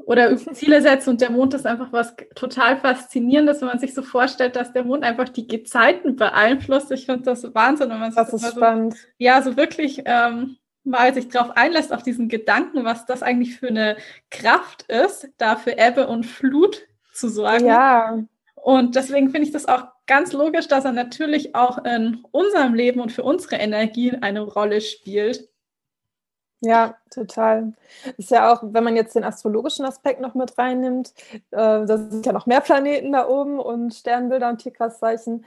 [0.07, 4.03] oder Ziele setzen und der Mond ist einfach was total faszinierendes, wenn man sich so
[4.03, 6.91] vorstellt, dass der Mond einfach die Gezeiten beeinflusst.
[6.91, 8.95] Ich finde das Wahnsinn, wenn man das ist spannend.
[8.95, 13.57] So, ja, so wirklich ähm, mal sich darauf einlässt, auf diesen Gedanken, was das eigentlich
[13.57, 13.97] für eine
[14.31, 17.67] Kraft ist, da für Ebbe und Flut zu sorgen.
[17.67, 18.19] Ja.
[18.55, 23.01] Und deswegen finde ich das auch ganz logisch, dass er natürlich auch in unserem Leben
[23.01, 25.49] und für unsere Energie eine Rolle spielt.
[26.63, 27.73] Ja, total.
[28.19, 32.27] Ist ja auch, wenn man jetzt den astrologischen Aspekt noch mit reinnimmt, äh, da sind
[32.27, 35.47] ja noch mehr Planeten da oben und Sternbilder und Tierkreiszeichen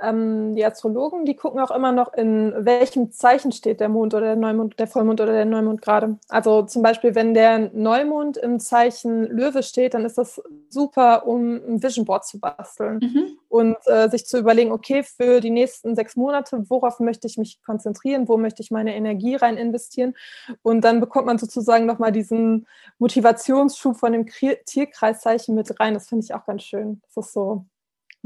[0.00, 4.26] ähm, die Astrologen, die gucken auch immer noch, in welchem Zeichen steht der Mond oder
[4.26, 6.18] der Neumond, der Vollmond oder der Neumond gerade.
[6.28, 11.56] Also zum Beispiel, wenn der Neumond im Zeichen Löwe steht, dann ist das super, um
[11.56, 13.38] ein Vision Board zu basteln mhm.
[13.48, 17.60] und äh, sich zu überlegen, okay, für die nächsten sechs Monate, worauf möchte ich mich
[17.64, 20.14] konzentrieren, wo möchte ich meine Energie rein investieren?
[20.62, 22.66] Und dann bekommt man sozusagen nochmal diesen
[22.98, 25.94] Motivationsschub von dem Tierkreiszeichen mit rein.
[25.94, 27.00] Das finde ich auch ganz schön.
[27.14, 27.64] Das ist so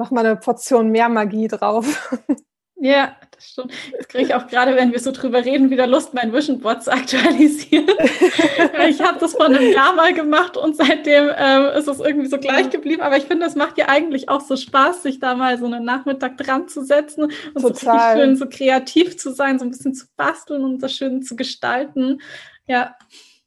[0.03, 2.12] nochmal eine Portion mehr Magie drauf.
[2.85, 3.73] Ja, das stimmt.
[3.93, 6.83] Jetzt kriege ich auch gerade, wenn wir so drüber reden, wieder Lust, mein Vision Board
[6.83, 7.87] zu aktualisieren.
[8.88, 12.38] ich habe das vor einem Jahr mal gemacht und seitdem ähm, ist es irgendwie so
[12.38, 13.01] gleich geblieben.
[13.01, 15.85] Aber ich finde, es macht ja eigentlich auch so Spaß, sich da mal so einen
[15.85, 18.17] Nachmittag dran zu setzen und Total.
[18.17, 21.37] so schön so kreativ zu sein, so ein bisschen zu basteln und das schön zu
[21.37, 22.21] gestalten.
[22.67, 22.97] Ja.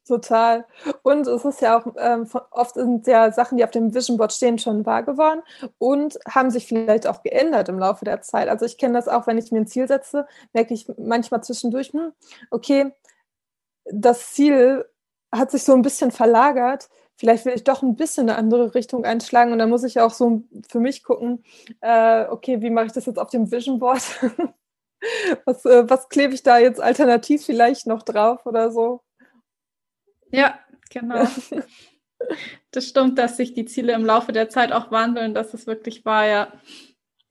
[0.06, 0.64] Total.
[1.02, 4.32] Und es ist ja auch, ähm, oft sind ja Sachen, die auf dem Vision Board
[4.32, 5.42] stehen, schon wahr geworden
[5.78, 8.48] und haben sich vielleicht auch geändert im Laufe der Zeit.
[8.48, 11.92] Also ich kenne das auch, wenn ich mir ein Ziel setze, merke ich manchmal zwischendurch,
[11.92, 12.12] hm,
[12.50, 12.92] okay,
[13.86, 14.84] das Ziel
[15.32, 16.88] hat sich so ein bisschen verlagert.
[17.16, 20.12] Vielleicht will ich doch ein bisschen eine andere Richtung einschlagen und dann muss ich auch
[20.12, 21.44] so für mich gucken,
[21.80, 24.02] äh, okay, wie mache ich das jetzt auf dem Vision Board?
[25.46, 29.02] was, äh, was klebe ich da jetzt alternativ vielleicht noch drauf oder so?
[30.30, 30.58] Ja,
[30.90, 31.26] genau.
[32.70, 36.04] Das stimmt, dass sich die Ziele im Laufe der Zeit auch wandeln, dass es wirklich
[36.06, 36.52] war, ja.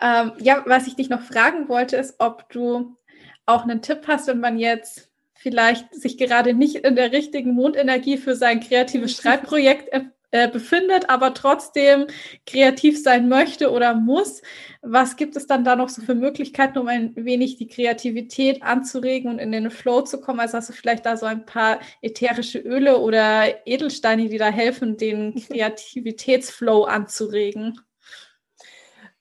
[0.00, 2.96] ähm, ja, was ich dich noch fragen wollte, ist, ob du
[3.44, 8.16] auch einen Tipp hast, wenn man jetzt vielleicht sich gerade nicht in der richtigen Mondenergie
[8.16, 9.92] für sein kreatives Schreibprojekt
[10.36, 12.06] äh, befindet, aber trotzdem
[12.44, 14.42] kreativ sein möchte oder muss.
[14.82, 19.30] Was gibt es dann da noch so für Möglichkeiten, um ein wenig die Kreativität anzuregen
[19.30, 20.40] und in den Flow zu kommen?
[20.40, 24.98] Also hast du vielleicht da so ein paar ätherische Öle oder Edelsteine, die da helfen,
[24.98, 27.80] den Kreativitätsflow anzuregen?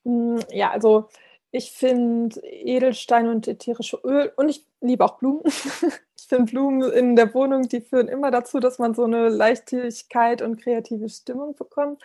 [0.03, 1.07] Mm, ja, also
[1.51, 5.41] ich finde Edelsteine und ätherische Öl und ich liebe auch Blumen.
[6.17, 10.41] ich finde Blumen in der Wohnung, die führen immer dazu, dass man so eine Leichtigkeit
[10.41, 12.01] und kreative Stimmung bekommt.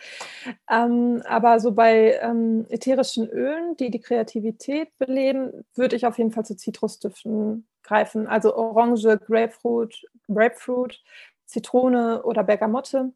[0.69, 6.31] Ähm, aber so bei ähm, ätherischen Ölen, die die Kreativität beleben, würde ich auf jeden
[6.31, 8.27] Fall zu Zitrusdüften greifen.
[8.27, 11.01] Also Orange, Grapefruit, Grapefruit,
[11.45, 13.13] Zitrone oder Bergamotte.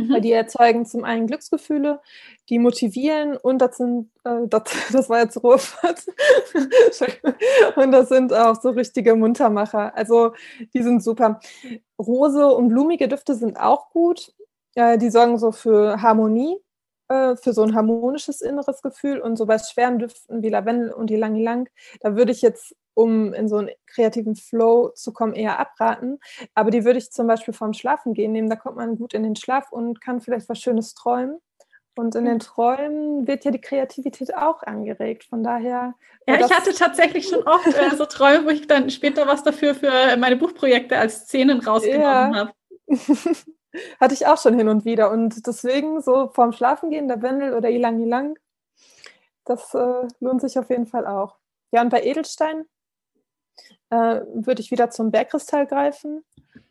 [0.00, 0.12] Mhm.
[0.12, 2.00] Weil die erzeugen zum einen Glücksgefühle,
[2.48, 6.06] die motivieren und das sind, äh, das, das war jetzt Ruhrpott.
[7.76, 9.94] und das sind auch so richtige Muntermacher.
[9.96, 10.32] Also
[10.74, 11.40] die sind super.
[11.98, 14.32] Rose und blumige Düfte sind auch gut.
[14.74, 16.56] Äh, die sorgen so für Harmonie,
[17.08, 19.20] äh, für so ein harmonisches inneres Gefühl.
[19.20, 21.68] Und so bei schweren Düften wie Lavendel und die Lang Lang,
[22.00, 26.18] da würde ich jetzt um in so einen kreativen Flow zu kommen, eher abraten.
[26.54, 28.50] Aber die würde ich zum Beispiel vorm Schlafen gehen nehmen.
[28.50, 31.38] Da kommt man gut in den Schlaf und kann vielleicht was Schönes träumen.
[31.96, 35.24] Und in den Träumen wird ja die Kreativität auch angeregt.
[35.24, 35.94] Von daher.
[36.26, 39.74] Ja, ich hatte tatsächlich schon oft äh, so Träume, wo ich dann später was dafür
[39.74, 42.34] für meine Buchprojekte als Szenen rausgenommen ja.
[42.34, 42.52] habe.
[44.00, 45.10] hatte ich auch schon hin und wieder.
[45.10, 48.38] Und deswegen so vorm Schlafen gehen, der Wendel oder Ilang Ilang,
[49.44, 51.36] das äh, lohnt sich auf jeden Fall auch.
[51.72, 52.64] Ja, und bei Edelstein
[53.90, 56.24] äh, würde ich wieder zum Bergkristall greifen,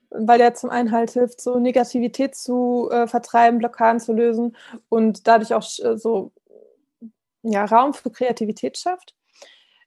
[0.10, 4.56] weil der zum einen halt hilft, so Negativität zu äh, vertreiben, Blockaden zu lösen
[4.90, 6.32] und dadurch auch äh, so
[7.44, 9.16] ja, Raum für Kreativität schafft.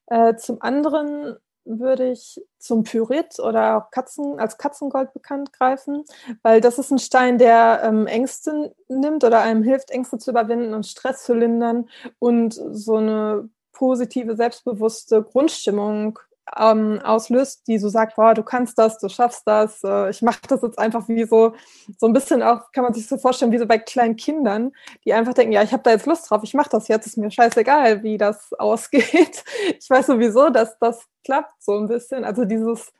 [0.06, 6.04] Äh, zum anderen würde ich zum Pyrit oder auch Katzen, als Katzengold bekannt greifen,
[6.42, 10.74] weil das ist ein Stein, der ähm, Ängste nimmt oder einem hilft, Ängste zu überwinden
[10.74, 11.88] und Stress zu lindern
[12.18, 16.18] und so eine positive, selbstbewusste Grundstimmung
[16.58, 20.40] ähm, auslöst, die so sagt, boah, du kannst das, du schaffst das, äh, ich mache
[20.48, 21.54] das jetzt einfach wie so,
[21.98, 24.72] so ein bisschen auch, kann man sich so vorstellen, wie so bei kleinen Kindern,
[25.04, 27.16] die einfach denken, ja, ich habe da jetzt Lust drauf, ich mache das jetzt, ist
[27.16, 29.44] mir scheißegal, wie das ausgeht.
[29.78, 32.24] Ich weiß sowieso, dass das klappt so ein bisschen.
[32.24, 32.92] Also dieses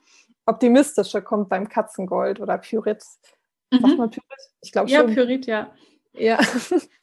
[0.45, 3.03] Optimistische kommt beim Katzengold oder Pyrit.
[3.71, 3.79] Mhm.
[3.81, 4.51] Sagt man Pyrit?
[4.61, 5.09] Ich glaube schon.
[5.09, 5.71] Ja, Pyrit, ja.
[6.13, 6.39] Ja.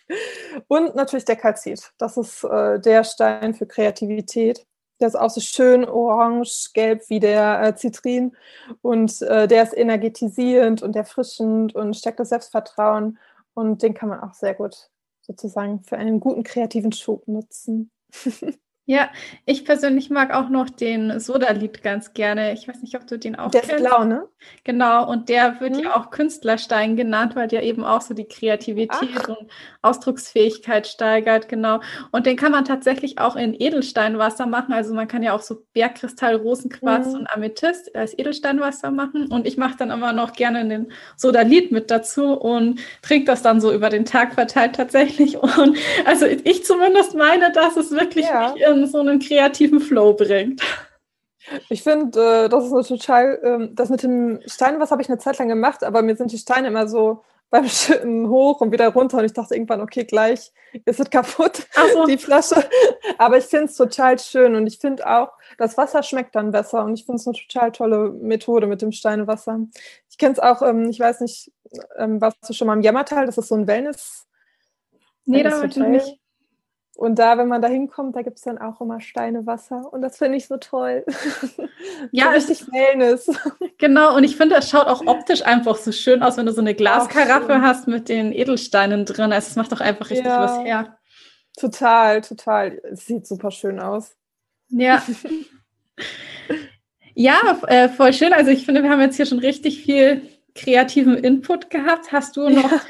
[0.68, 1.92] Und natürlich der Kalzit.
[1.98, 4.66] Das ist äh, der Stein für Kreativität.
[5.00, 8.36] Der ist auch so schön orange-gelb wie der äh, Zitrin.
[8.82, 13.18] Und äh, der ist energetisierend und erfrischend und stärkt das Selbstvertrauen.
[13.54, 14.90] Und den kann man auch sehr gut
[15.22, 17.90] sozusagen für einen guten kreativen Schub nutzen.
[18.90, 19.08] Ja,
[19.46, 22.54] ich persönlich mag auch noch den Soda-Lied ganz gerne.
[22.54, 23.70] Ich weiß nicht, ob du den auch der kennst.
[23.70, 24.26] Der ist blau, ne?
[24.64, 25.82] Genau, und der wird mhm.
[25.84, 29.28] ja auch Künstlerstein genannt, weil der eben auch so die Kreativität Ach.
[29.28, 29.48] und
[29.80, 31.78] Ausdrucksfähigkeit steigert, genau.
[32.10, 34.72] Und den kann man tatsächlich auch in Edelsteinwasser machen.
[34.72, 37.14] Also man kann ja auch so Bergkristall, Rosenquarz mhm.
[37.14, 39.28] und Amethyst als Edelsteinwasser machen.
[39.28, 43.60] Und ich mache dann immer noch gerne den Soda-Lied mit dazu und trinke das dann
[43.60, 45.36] so über den Tag verteilt tatsächlich.
[45.60, 45.76] Und
[46.06, 48.52] also ich zumindest meine, dass es wirklich ja.
[48.52, 50.62] mich in so einen kreativen Flow bringt.
[51.68, 55.18] Ich finde, äh, das ist eine total, äh, das mit dem Steinwasser habe ich eine
[55.18, 58.88] Zeit lang gemacht, aber mir sind die Steine immer so beim Schütten hoch und wieder
[58.88, 60.52] runter und ich dachte irgendwann, okay, gleich
[60.84, 62.06] ist es kaputt, so.
[62.06, 62.64] die Flasche.
[63.18, 66.84] Aber ich finde es total schön und ich finde auch, das Wasser schmeckt dann besser
[66.84, 69.58] und ich finde es eine total tolle Methode mit dem Steinwasser.
[70.08, 71.50] Ich kenne es auch, ähm, ich weiß nicht,
[71.96, 73.26] ähm, warst du schon mal im Jammertal?
[73.26, 74.28] Das ist so ein Wellness.
[75.24, 76.19] Nee, da war ich nicht.
[77.00, 79.90] Und da, wenn man da hinkommt, da gibt es dann auch immer Steinewasser.
[79.90, 81.04] Und das finde ich so toll.
[82.12, 83.30] Ja, so richtig Wellness.
[83.78, 86.60] Genau, und ich finde, es schaut auch optisch einfach so schön aus, wenn du so
[86.60, 89.32] eine Glaskaraffe hast mit den Edelsteinen drin.
[89.32, 90.98] Also es macht doch einfach richtig ja, was her.
[91.58, 92.82] Total, total.
[92.92, 94.14] Es sieht super schön aus.
[94.68, 95.02] Ja.
[97.14, 98.34] ja, äh, voll schön.
[98.34, 100.20] Also ich finde, wir haben jetzt hier schon richtig viel
[100.54, 102.12] kreativen Input gehabt.
[102.12, 102.80] Hast du noch ja.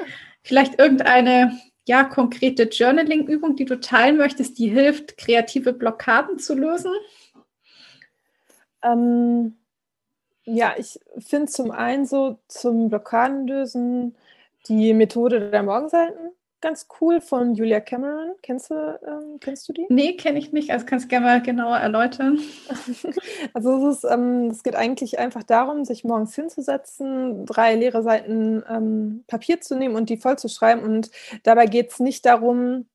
[0.43, 1.57] vielleicht irgendeine
[1.91, 6.93] ja, konkrete Journaling-Übung, die du teilen möchtest, die hilft, kreative Blockaden zu lösen?
[8.85, 9.57] Ähm,
[10.45, 14.15] ja, ich finde zum einen so zum Blockadenlösen
[14.69, 18.35] die Methode der Morgenseiten ganz cool von Julia Cameron.
[18.43, 19.87] Kennst du, ähm, kennst du die?
[19.89, 20.71] Nee, kenne ich nicht.
[20.71, 22.39] Also kannst du gerne mal genauer erläutern.
[23.55, 28.63] also es, ist, ähm, es geht eigentlich einfach darum, sich morgens hinzusetzen, drei leere Seiten
[28.69, 30.83] ähm, Papier zu nehmen und die voll zu schreiben.
[30.83, 31.11] Und
[31.43, 32.87] dabei geht es nicht darum,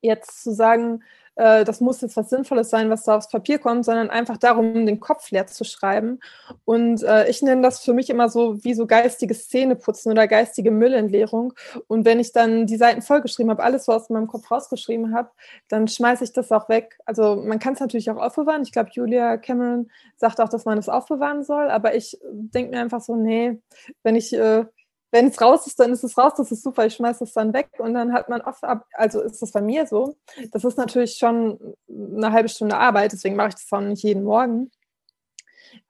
[0.00, 1.02] jetzt zu sagen,
[1.36, 4.86] äh, das muss jetzt was Sinnvolles sein, was da aufs Papier kommt, sondern einfach darum,
[4.86, 6.20] den Kopf leer zu schreiben.
[6.64, 10.70] Und äh, ich nenne das für mich immer so wie so geistige Szeneputzen oder geistige
[10.70, 11.54] Müllentleerung.
[11.88, 15.30] Und wenn ich dann die Seiten vollgeschrieben habe, alles, was aus meinem Kopf rausgeschrieben habe,
[15.68, 16.98] dann schmeiße ich das auch weg.
[17.06, 18.62] Also man kann es natürlich auch aufbewahren.
[18.62, 21.70] Ich glaube, Julia Cameron sagt auch, dass man es aufbewahren soll.
[21.70, 23.58] Aber ich denke mir einfach so, nee,
[24.02, 24.66] wenn ich äh,
[25.12, 27.52] wenn es raus ist, dann ist es raus, das ist super, ich schmeiße es dann
[27.52, 30.16] weg und dann hat man oft ab, also ist das bei mir so.
[30.52, 34.24] Das ist natürlich schon eine halbe Stunde Arbeit, deswegen mache ich das auch nicht jeden
[34.24, 34.70] Morgen.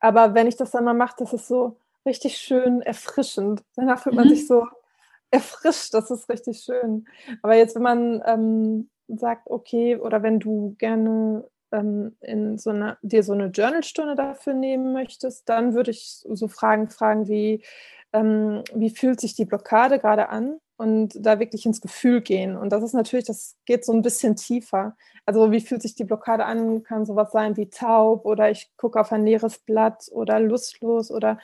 [0.01, 3.63] Aber wenn ich das dann mal mache, das ist so richtig schön erfrischend.
[3.77, 4.31] Danach fühlt man mhm.
[4.31, 4.67] sich so
[5.31, 7.07] erfrischt, das ist richtig schön.
[7.43, 12.99] Aber jetzt, wenn man ähm, sagt, okay, oder wenn du gerne ähm, in so einer,
[13.03, 17.63] dir so eine Journalstunde dafür nehmen möchtest, dann würde ich so Fragen fragen wie,
[18.12, 22.57] ähm, wie fühlt sich die Blockade gerade an und da wirklich ins Gefühl gehen.
[22.57, 24.96] Und das ist natürlich, das geht so ein bisschen tiefer.
[25.27, 29.01] Also wie fühlt sich die Blockade an, kann sowas sein wie taub oder ich gucke
[29.01, 31.38] auf ein leeres Blatt oder lustlos oder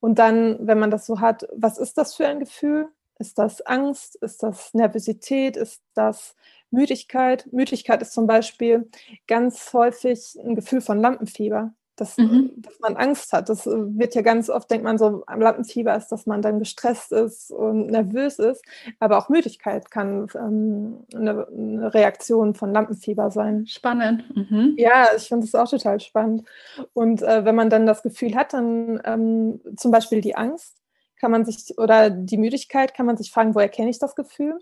[0.00, 2.88] und dann, wenn man das so hat, was ist das für ein Gefühl?
[3.18, 4.16] Ist das Angst?
[4.16, 5.56] Ist das Nervosität?
[5.56, 6.36] Ist das
[6.70, 7.48] Müdigkeit?
[7.50, 8.90] Müdigkeit ist zum Beispiel
[9.26, 12.52] ganz häufig ein Gefühl von Lampenfieber dass, mhm.
[12.56, 13.48] dass man Angst hat.
[13.48, 16.58] Das äh, wird ja ganz oft, denkt man so, am Lampenfieber ist, dass man dann
[16.58, 18.62] gestresst ist und nervös ist.
[19.00, 23.66] Aber auch Müdigkeit kann ähm, eine, eine, Reaktion von Lampenfieber sein.
[23.66, 24.24] Spannend.
[24.36, 24.74] Mhm.
[24.76, 26.44] Ja, ich finde das auch total spannend.
[26.92, 30.76] Und äh, wenn man dann das Gefühl hat, dann ähm, zum Beispiel die Angst,
[31.18, 34.58] kann man sich, oder die Müdigkeit, kann man sich fragen, woher kenne ich das Gefühl?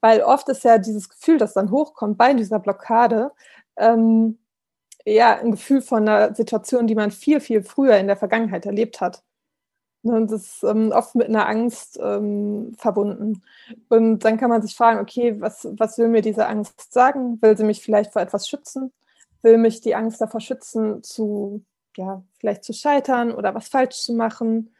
[0.00, 3.32] Weil oft ist ja dieses Gefühl, das dann hochkommt bei dieser Blockade,
[3.76, 4.38] ähm,
[5.06, 9.00] ja ein Gefühl von einer Situation, die man viel, viel früher in der Vergangenheit erlebt
[9.00, 9.22] hat.
[10.02, 13.42] Ne, und das ist ähm, oft mit einer Angst ähm, verbunden.
[13.88, 17.40] Und dann kann man sich fragen, okay, was, was will mir diese Angst sagen?
[17.42, 18.92] Will sie mich vielleicht vor etwas schützen?
[19.42, 21.64] Will mich die Angst davor schützen, zu,
[21.96, 24.74] ja, vielleicht zu scheitern oder was falsch zu machen?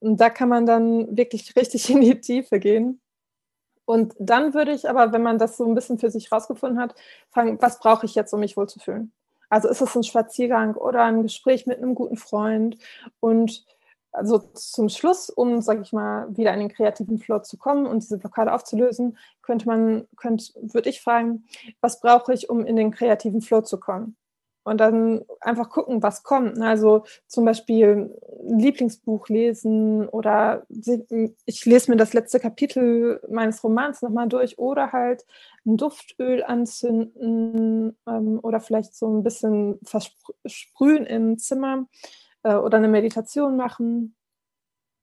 [0.00, 3.00] Und da kann man dann wirklich richtig in die Tiefe gehen.
[3.84, 6.94] Und dann würde ich aber, wenn man das so ein bisschen für sich rausgefunden hat,
[7.30, 9.12] fragen, was brauche ich jetzt, um mich wohlzufühlen?
[9.50, 12.78] Also ist es ein Spaziergang oder ein Gespräch mit einem guten Freund
[13.20, 13.64] und
[14.12, 18.02] also zum Schluss, um, sage ich mal, wieder in den kreativen Flow zu kommen und
[18.02, 21.44] diese Blockade aufzulösen, könnte man, könnte, würde ich fragen,
[21.80, 24.16] was brauche ich, um in den kreativen Flow zu kommen?
[24.70, 26.60] Und dann einfach gucken, was kommt.
[26.60, 28.14] Also zum Beispiel
[28.48, 30.64] ein Lieblingsbuch lesen oder
[31.44, 35.26] ich lese mir das letzte Kapitel meines Romans nochmal durch oder halt
[35.66, 41.88] ein Duftöl anzünden ähm, oder vielleicht so ein bisschen versprühen im Zimmer
[42.44, 44.14] äh, oder eine Meditation machen.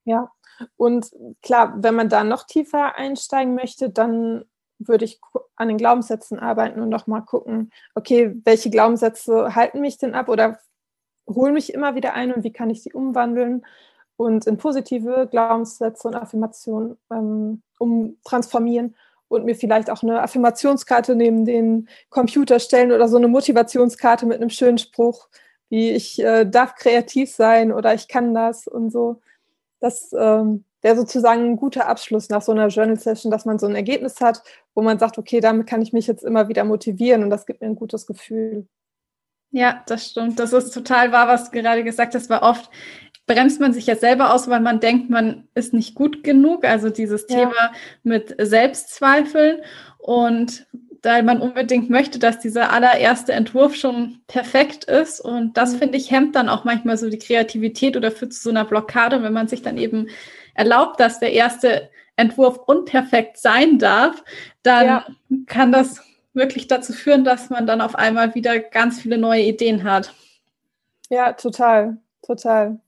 [0.06, 0.32] Ja,
[0.78, 1.12] und
[1.42, 4.46] klar, wenn man da noch tiefer einsteigen möchte, dann
[4.80, 5.20] würde ich
[5.56, 10.60] an den Glaubenssätzen arbeiten und nochmal gucken, okay, welche Glaubenssätze halten mich denn ab oder
[11.28, 13.66] holen mich immer wieder ein und wie kann ich sie umwandeln
[14.16, 18.96] und in positive Glaubenssätze und Affirmationen ähm, umtransformieren
[19.28, 24.38] und mir vielleicht auch eine Affirmationskarte neben den Computer stellen oder so eine Motivationskarte mit
[24.38, 25.28] einem schönen Spruch,
[25.70, 29.22] wie ich äh, darf kreativ sein oder ich kann das und so.
[29.80, 33.68] Das ähm, wäre sozusagen ein guter Abschluss nach so einer Journal Session, dass man so
[33.68, 34.42] ein Ergebnis hat,
[34.74, 37.60] wo man sagt, okay, damit kann ich mich jetzt immer wieder motivieren und das gibt
[37.60, 38.68] mir ein gutes Gefühl.
[39.52, 40.40] Ja, das stimmt.
[40.40, 42.70] Das ist total wahr, was du gerade gesagt hast, weil oft
[43.26, 46.64] bremst man sich ja selber aus, weil man denkt, man ist nicht gut genug.
[46.64, 47.40] Also dieses ja.
[47.40, 47.74] Thema
[48.04, 49.58] mit Selbstzweifeln
[49.98, 50.68] und
[51.04, 55.20] weil man unbedingt möchte, dass dieser allererste Entwurf schon perfekt ist.
[55.20, 55.78] Und das, mhm.
[55.80, 59.22] finde ich, hemmt dann auch manchmal so die Kreativität oder führt zu so einer Blockade,
[59.24, 60.08] wenn man sich dann eben
[60.58, 64.24] erlaubt, dass der erste Entwurf unperfekt sein darf,
[64.64, 65.08] dann ja.
[65.46, 66.02] kann das
[66.34, 70.14] wirklich dazu führen, dass man dann auf einmal wieder ganz viele neue Ideen hat.
[71.10, 72.80] Ja, total, total.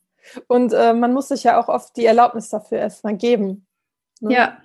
[0.48, 3.66] Und äh, man muss sich ja auch oft die Erlaubnis dafür erstmal geben.
[4.20, 4.34] Ne?
[4.34, 4.58] Ja,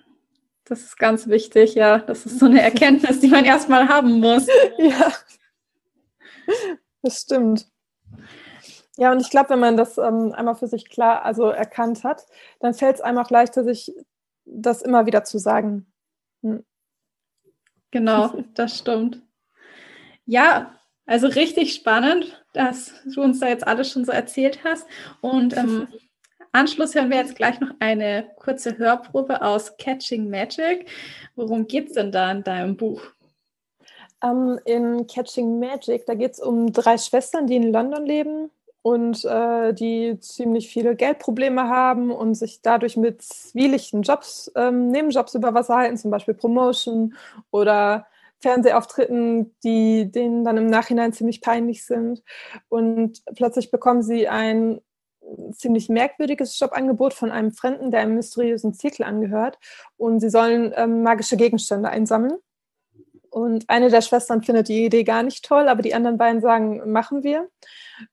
[0.64, 1.98] das ist ganz wichtig, ja.
[1.98, 4.46] Das ist so eine Erkenntnis, die man erstmal haben muss.
[4.78, 5.12] ja,
[7.02, 7.66] das stimmt.
[8.96, 12.26] Ja, und ich glaube, wenn man das ähm, einmal für sich klar, also erkannt hat,
[12.60, 13.92] dann fällt es einem auch leichter, sich
[14.44, 15.92] das immer wieder zu sagen.
[16.42, 16.64] Hm.
[17.90, 19.20] Genau, das stimmt.
[20.26, 24.86] Ja, also richtig spannend, dass du uns da jetzt alles schon so erzählt hast.
[25.20, 25.88] Und im
[26.52, 30.88] Anschluss hören wir jetzt gleich noch eine kurze Hörprobe aus Catching Magic.
[31.34, 33.02] Worum geht es denn da in deinem Buch?
[34.22, 38.50] Ähm, in Catching Magic, da geht es um drei Schwestern, die in London leben
[38.84, 45.34] und äh, die ziemlich viele Geldprobleme haben und sich dadurch mit zwielichten Jobs, ähm, Nebenjobs
[45.34, 47.14] über Wasser halten, zum Beispiel Promotion
[47.50, 48.06] oder
[48.40, 52.22] Fernsehauftritten, die denen dann im Nachhinein ziemlich peinlich sind.
[52.68, 54.82] Und plötzlich bekommen sie ein
[55.52, 59.58] ziemlich merkwürdiges Jobangebot von einem Fremden, der einem mysteriösen Zirkel angehört.
[59.96, 62.38] Und sie sollen ähm, magische Gegenstände einsammeln.
[63.34, 66.92] Und eine der Schwestern findet die Idee gar nicht toll, aber die anderen beiden sagen,
[66.92, 67.50] machen wir.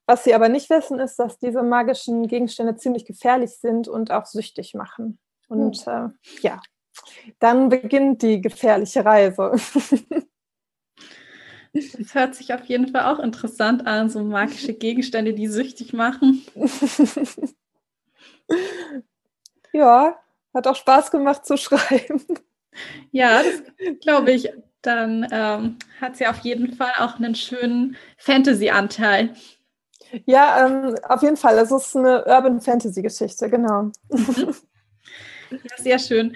[0.07, 4.25] Was sie aber nicht wissen, ist, dass diese magischen Gegenstände ziemlich gefährlich sind und auch
[4.25, 5.19] süchtig machen.
[5.47, 6.15] Und hm.
[6.15, 6.59] äh, ja,
[7.37, 9.53] dann beginnt die gefährliche Reise.
[11.73, 16.45] Das hört sich auf jeden Fall auch interessant an, so magische Gegenstände, die süchtig machen.
[19.71, 20.19] ja,
[20.53, 22.25] hat auch Spaß gemacht zu schreiben.
[23.11, 23.63] Ja, das
[24.01, 24.51] glaube ich.
[24.81, 29.35] Dann ähm, hat sie auf jeden Fall auch einen schönen Fantasy-Anteil.
[30.25, 31.57] Ja, ähm, auf jeden Fall.
[31.57, 33.91] Es ist eine Urban Fantasy Geschichte, genau.
[34.09, 36.35] ja, sehr schön.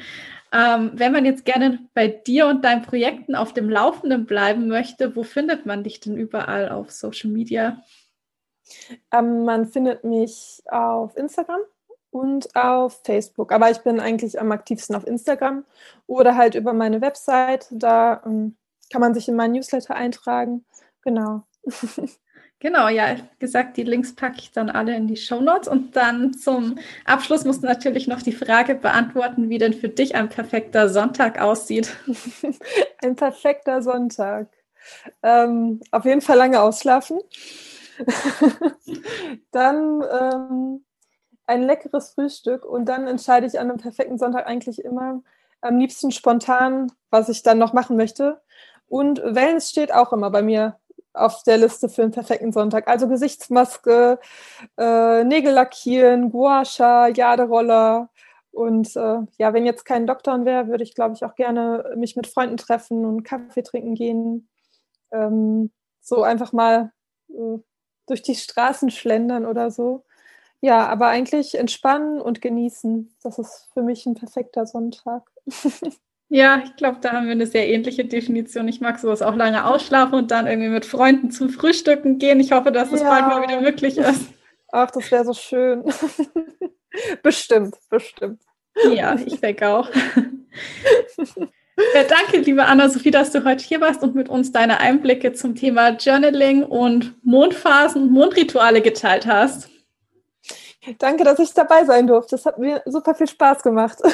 [0.53, 5.15] Ähm, wenn man jetzt gerne bei dir und deinen Projekten auf dem Laufenden bleiben möchte,
[5.15, 7.81] wo findet man dich denn überall auf Social Media?
[9.11, 11.61] Ähm, man findet mich auf Instagram
[12.15, 13.51] und auf Facebook.
[13.51, 15.65] Aber ich bin eigentlich am aktivsten auf Instagram
[16.07, 17.67] oder halt über meine Website.
[17.71, 18.55] Da ähm,
[18.89, 20.63] kann man sich in meinen Newsletter eintragen.
[21.01, 21.43] Genau.
[22.59, 26.33] Genau, ja, gesagt, die Links packe ich dann alle in die Show Notes und dann
[26.33, 30.87] zum Abschluss musst du natürlich noch die Frage beantworten, wie denn für dich ein perfekter
[30.87, 31.95] Sonntag aussieht.
[33.03, 34.47] ein perfekter Sonntag.
[35.21, 37.19] Ähm, auf jeden Fall lange ausschlafen.
[39.51, 40.84] dann ähm,
[41.47, 45.21] ein leckeres Frühstück und dann entscheide ich an einem perfekten Sonntag eigentlich immer
[45.61, 48.41] am liebsten spontan, was ich dann noch machen möchte.
[48.87, 50.79] Und Wellness steht auch immer bei mir
[51.13, 52.87] auf der Liste für einen perfekten Sonntag.
[52.87, 54.19] Also Gesichtsmaske,
[54.77, 58.09] äh, Nägel lackieren, Gua Sha, Jaderoller.
[58.51, 62.15] Und äh, ja, wenn jetzt kein Doktor wäre, würde ich, glaube ich, auch gerne mich
[62.15, 64.49] mit Freunden treffen und Kaffee trinken gehen.
[65.11, 65.71] Ähm,
[66.01, 66.91] so einfach mal
[67.29, 67.57] äh,
[68.07, 70.05] durch die Straßen schlendern oder so.
[70.61, 73.15] Ja, aber eigentlich entspannen und genießen.
[73.21, 75.29] Das ist für mich ein perfekter Sonntag.
[76.29, 78.67] Ja, ich glaube, da haben wir eine sehr ähnliche Definition.
[78.67, 82.39] Ich mag sowas auch lange ausschlafen und dann irgendwie mit Freunden zum Frühstücken gehen.
[82.39, 83.09] Ich hoffe, dass das ja.
[83.09, 84.33] bald mal wieder möglich ist.
[84.71, 85.83] Ach, das wäre so schön.
[87.23, 88.41] bestimmt, bestimmt.
[88.91, 89.89] Ja, ich denke auch.
[91.93, 95.55] Ja, danke, liebe Anna-Sophie, dass du heute hier warst und mit uns deine Einblicke zum
[95.55, 99.69] Thema Journaling und Mondphasen und Mondrituale geteilt hast.
[100.99, 102.35] Danke, dass ich dabei sein durfte.
[102.35, 103.99] Das hat mir super viel Spaß gemacht.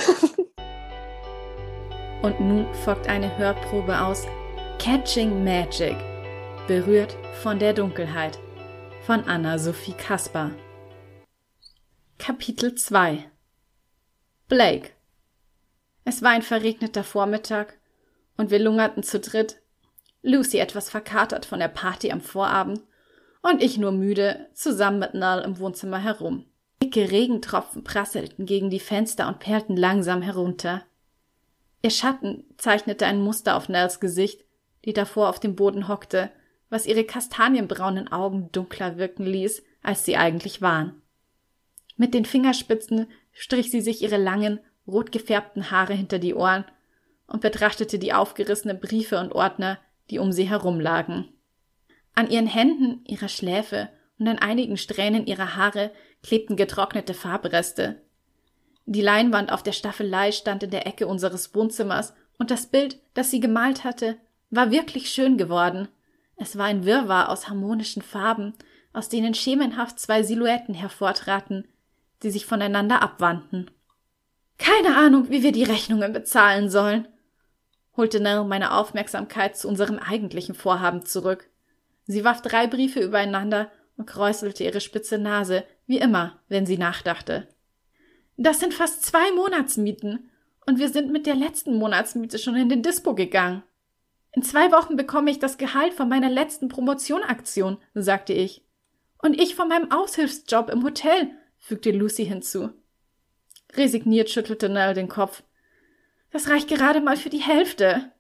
[2.22, 4.26] Und nun folgt eine Hörprobe aus
[4.78, 5.98] Catching Magic,
[6.68, 8.40] berührt von der Dunkelheit
[9.06, 10.52] von Anna-Sophie Kaspar.
[12.20, 13.26] Kapitel 2
[14.48, 14.92] Blake
[16.06, 17.80] Es war ein verregneter Vormittag
[18.38, 19.62] und wir lungerten zu dritt.
[20.22, 22.84] Lucy etwas verkatert von der Party am Vorabend
[23.42, 26.46] und ich nur müde, zusammen mit Null im Wohnzimmer herum.
[26.92, 30.84] Dicke Regentropfen prasselten gegen die Fenster und perlten langsam herunter.
[31.82, 34.44] Ihr Schatten zeichnete ein Muster auf Nels Gesicht,
[34.84, 36.32] die davor auf dem Boden hockte,
[36.70, 41.02] was ihre kastanienbraunen Augen dunkler wirken ließ, als sie eigentlich waren.
[41.96, 46.66] Mit den Fingerspitzen strich sie sich ihre langen, rot gefärbten Haare hinter die Ohren
[47.26, 49.80] und betrachtete die aufgerissenen Briefe und Ordner,
[50.10, 51.30] die um sie herumlagen.
[52.16, 53.88] An ihren Händen, ihrer Schläfe
[54.20, 55.92] und an einigen Strähnen ihrer Haare
[56.24, 58.02] klebten getrocknete Farbreste.
[58.86, 63.30] Die Leinwand auf der Staffelei stand in der Ecke unseres Wohnzimmers, und das Bild, das
[63.30, 64.18] sie gemalt hatte,
[64.50, 65.88] war wirklich schön geworden.
[66.36, 68.54] Es war ein Wirrwarr aus harmonischen Farben,
[68.94, 71.68] aus denen schemenhaft zwei Silhouetten hervortraten,
[72.24, 73.70] die sich voneinander abwandten.
[74.58, 77.08] Keine Ahnung, wie wir die Rechnungen bezahlen sollen,
[77.96, 81.50] holte Nell meine Aufmerksamkeit zu unserem eigentlichen Vorhaben zurück.
[82.06, 87.48] Sie warf drei Briefe übereinander und kräuselte ihre spitze Nase, wie immer, wenn sie nachdachte.
[88.38, 90.30] Das sind fast zwei Monatsmieten,
[90.66, 93.64] und wir sind mit der letzten Monatsmiete schon in den Dispo gegangen.
[94.32, 98.64] In zwei Wochen bekomme ich das Gehalt von meiner letzten Promotionaktion, sagte ich.
[99.18, 102.70] Und ich von meinem Aushilfsjob im Hotel, fügte Lucy hinzu.
[103.74, 105.44] Resigniert schüttelte Nell den Kopf.
[106.32, 108.12] Das reicht gerade mal für die Hälfte.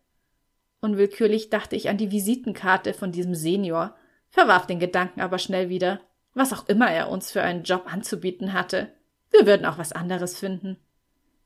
[0.81, 3.95] Unwillkürlich dachte ich an die Visitenkarte von diesem Senior,
[4.31, 6.01] verwarf den Gedanken aber schnell wieder,
[6.33, 8.91] was auch immer er uns für einen Job anzubieten hatte.
[9.29, 10.77] Wir würden auch was anderes finden.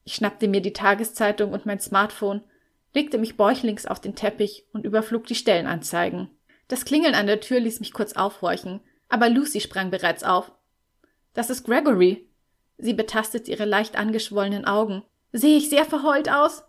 [0.04, 2.44] Ich schnappte mir die Tageszeitung und mein Smartphone,
[2.94, 6.30] legte mich bäuchlings auf den Teppich und überflug die Stellenanzeigen.
[6.68, 8.80] Das Klingeln an der Tür ließ mich kurz aufhorchen,
[9.10, 10.52] aber Lucy sprang bereits auf.
[11.34, 12.28] Das ist Gregory.
[12.78, 15.04] Sie betastet ihre leicht angeschwollenen Augen.
[15.32, 16.64] Sehe ich sehr verheult aus?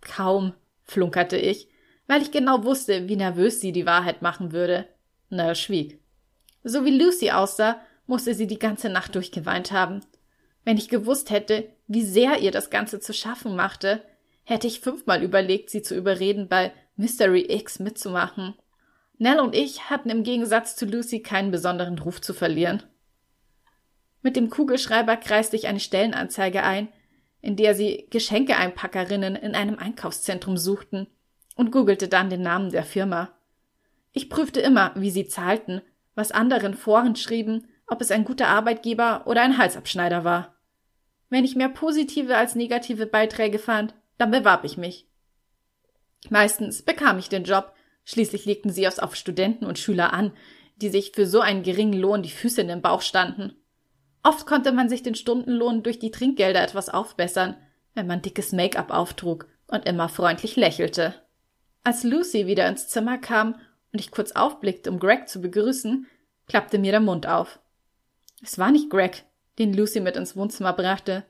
[0.00, 1.68] Kaum, flunkerte ich,
[2.06, 4.88] weil ich genau wusste, wie nervös sie die Wahrheit machen würde.
[5.30, 6.00] Nell schwieg.
[6.62, 10.00] So wie Lucy aussah, musste sie die ganze Nacht durchgeweint haben.
[10.64, 14.02] Wenn ich gewusst hätte, wie sehr ihr das Ganze zu schaffen machte,
[14.44, 18.54] hätte ich fünfmal überlegt, sie zu überreden, bei Mystery X mitzumachen.
[19.18, 22.82] Nell und ich hatten im Gegensatz zu Lucy keinen besonderen Ruf zu verlieren.
[24.22, 26.88] Mit dem Kugelschreiber kreiste ich eine Stellenanzeige ein,
[27.40, 31.06] in der sie Geschenkeeinpackerinnen in einem Einkaufszentrum suchten
[31.56, 33.32] und googelte dann den Namen der Firma.
[34.14, 35.82] Ich prüfte immer, wie sie zahlten,
[36.14, 40.54] was anderen Foren schrieben, ob es ein guter Arbeitgeber oder ein Halsabschneider war.
[41.28, 45.08] Wenn ich mehr positive als negative Beiträge fand, dann bewarb ich mich.
[46.30, 50.32] Meistens bekam ich den Job, schließlich legten sie es auf Studenten und Schüler an,
[50.76, 53.54] die sich für so einen geringen Lohn die Füße in den Bauch standen.
[54.22, 57.56] Oft konnte man sich den Stundenlohn durch die Trinkgelder etwas aufbessern,
[57.94, 61.14] wenn man dickes Make-up auftrug und immer freundlich lächelte.
[61.82, 63.56] Als Lucy wieder ins Zimmer kam
[63.94, 66.06] und ich kurz aufblickte, um Greg zu begrüßen,
[66.48, 67.60] klappte mir der Mund auf.
[68.42, 69.24] Es war nicht Greg,
[69.60, 71.24] den Lucy mit ins Wohnzimmer brachte,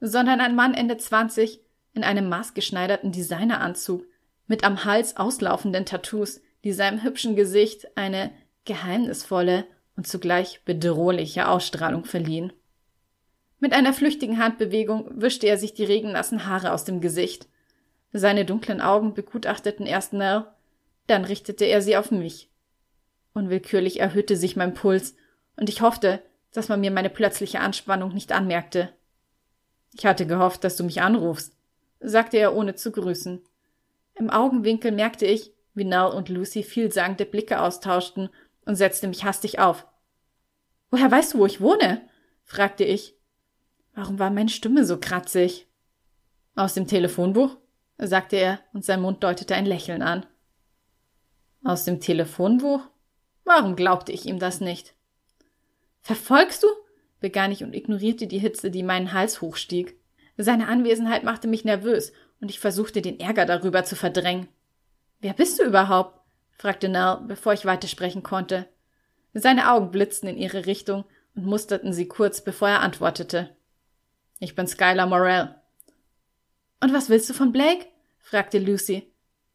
[0.00, 1.60] sondern ein Mann Ende zwanzig
[1.94, 4.04] in einem maßgeschneiderten Designeranzug
[4.46, 8.30] mit am Hals auslaufenden Tattoos, die seinem hübschen Gesicht eine
[8.66, 9.64] geheimnisvolle
[9.96, 12.52] und zugleich bedrohliche Ausstrahlung verliehen.
[13.60, 17.48] Mit einer flüchtigen Handbewegung wischte er sich die regennassen Haare aus dem Gesicht.
[18.12, 20.44] Seine dunklen Augen begutachteten erst Nell,
[21.10, 22.50] dann richtete er sie auf mich.
[23.34, 25.16] Unwillkürlich erhöhte sich mein Puls,
[25.56, 28.92] und ich hoffte, dass man mir meine plötzliche Anspannung nicht anmerkte.
[29.92, 31.56] Ich hatte gehofft, dass du mich anrufst,
[32.00, 33.42] sagte er ohne zu grüßen.
[34.14, 38.30] Im Augenwinkel merkte ich, wie Nell und Lucy vielsagende Blicke austauschten
[38.64, 39.86] und setzte mich hastig auf.
[40.90, 42.08] Woher weißt du, wo ich wohne?
[42.44, 43.14] fragte ich.
[43.94, 45.66] Warum war meine Stimme so kratzig?
[46.54, 47.56] Aus dem Telefonbuch?
[47.98, 50.26] sagte er, und sein Mund deutete ein Lächeln an.
[51.62, 52.80] Aus dem Telefonbuch?
[53.44, 54.94] Warum glaubte ich ihm das nicht?
[56.00, 56.68] Verfolgst du?
[57.20, 59.98] begann ich und ignorierte die Hitze, die meinen Hals hochstieg.
[60.38, 64.48] Seine Anwesenheit machte mich nervös, und ich versuchte den Ärger darüber zu verdrängen.
[65.20, 66.18] Wer bist du überhaupt?
[66.52, 68.66] fragte Nell, bevor ich weitersprechen konnte.
[69.34, 71.04] Seine Augen blitzten in ihre Richtung
[71.34, 73.54] und musterten sie kurz, bevor er antwortete.
[74.38, 75.54] Ich bin Skylar Morell.
[76.80, 77.86] Und was willst du von Blake?
[78.18, 79.09] fragte Lucy.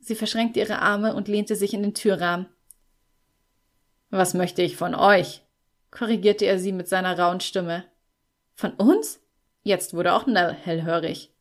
[0.06, 2.45] Sie verschränkte ihre Arme und lehnte sich in den Türrahmen.
[4.12, 5.41] Was möchte ich von euch?
[5.89, 7.86] korrigierte er sie mit seiner rauen Stimme.
[8.53, 9.20] Von uns?
[9.64, 11.34] Jetzt wurde auch Nell hellhörig.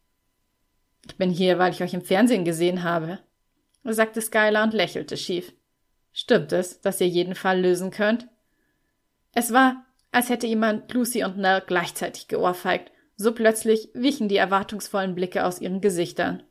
[1.04, 3.18] Ich bin hier, weil ich euch im Fernsehen gesehen habe,
[3.82, 5.52] sagte Skylar und lächelte schief.
[6.12, 8.28] Stimmt es, dass ihr jeden Fall lösen könnt?
[9.32, 12.92] Es war, als hätte jemand Lucy und Nell gleichzeitig geohrfeigt.
[13.16, 16.44] So plötzlich wichen die erwartungsvollen Blicke aus ihren Gesichtern.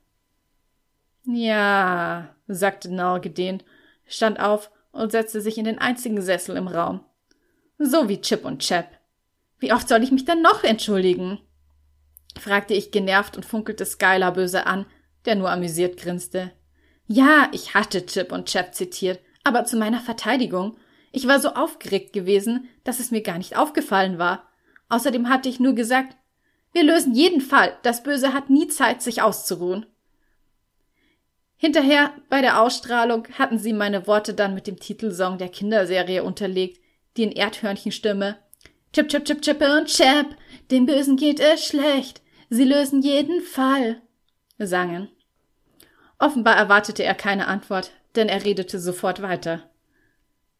[1.25, 3.63] Ja, sagte Nell gedehnt,
[4.05, 7.03] stand auf und setzte sich in den einzigen Sessel im Raum.
[7.77, 8.99] So wie Chip und Chap.
[9.59, 11.39] Wie oft soll ich mich denn noch entschuldigen?
[12.39, 14.85] fragte ich genervt und funkelte Skylar böse an,
[15.25, 16.51] der nur amüsiert grinste.
[17.07, 20.77] Ja, ich hatte Chip und Chap zitiert, aber zu meiner Verteidigung.
[21.11, 24.49] Ich war so aufgeregt gewesen, dass es mir gar nicht aufgefallen war.
[24.89, 26.17] Außerdem hatte ich nur gesagt,
[26.71, 27.77] wir lösen jeden Fall.
[27.83, 29.85] Das Böse hat nie Zeit, sich auszuruhen.
[31.57, 36.81] Hinterher, bei der Ausstrahlung, hatten sie meine Worte dann mit dem Titelsong der Kinderserie unterlegt,
[37.15, 38.37] die in Erdhörnchenstimme
[38.93, 40.27] Chip, Chip, Chip, Chip und Chap,
[40.69, 44.01] dem Bösen geht es schlecht, sie lösen jeden Fall,
[44.59, 45.09] sangen.
[46.19, 49.69] Offenbar erwartete er keine Antwort, denn er redete sofort weiter.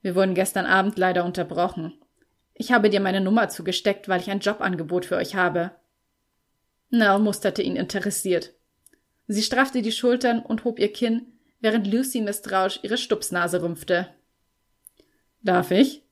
[0.02, 1.94] Wir wurden gestern Abend leider unterbrochen.
[2.56, 5.72] Ich habe dir meine Nummer zugesteckt, weil ich ein Jobangebot für euch habe.
[6.89, 8.54] Nell musterte ihn interessiert.
[9.28, 11.28] Sie straffte die Schultern und hob ihr Kinn,
[11.59, 14.09] während Lucy misstrauisch ihre Stupsnase rümpfte.
[15.41, 16.03] Darf ich?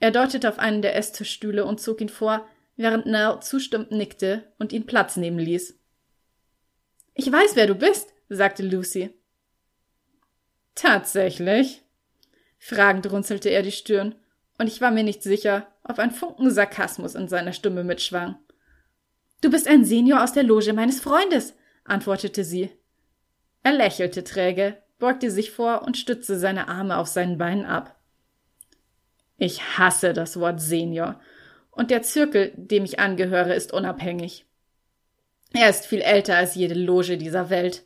[0.00, 2.46] Er deutete auf einen der Esstischstühle und zog ihn vor,
[2.76, 5.78] während Nell zustimmend nickte und ihn Platz nehmen ließ.
[7.14, 9.10] Ich weiß, wer du bist, sagte Lucy.
[10.74, 11.82] Tatsächlich?
[12.58, 14.14] Fragend runzelte er die Stirn,
[14.58, 18.36] und ich war mir nicht sicher, ob ein Funken Sarkasmus in seiner Stimme mitschwang.
[19.40, 21.54] Du bist ein Senior aus der Loge meines Freundes,
[21.84, 22.70] antwortete sie.
[23.62, 27.98] Er lächelte träge, beugte sich vor und stützte seine Arme auf seinen Beinen ab.
[29.36, 31.20] Ich hasse das Wort Senior,
[31.70, 34.46] und der Zirkel, dem ich angehöre, ist unabhängig.
[35.52, 37.84] Er ist viel älter als jede Loge dieser Welt.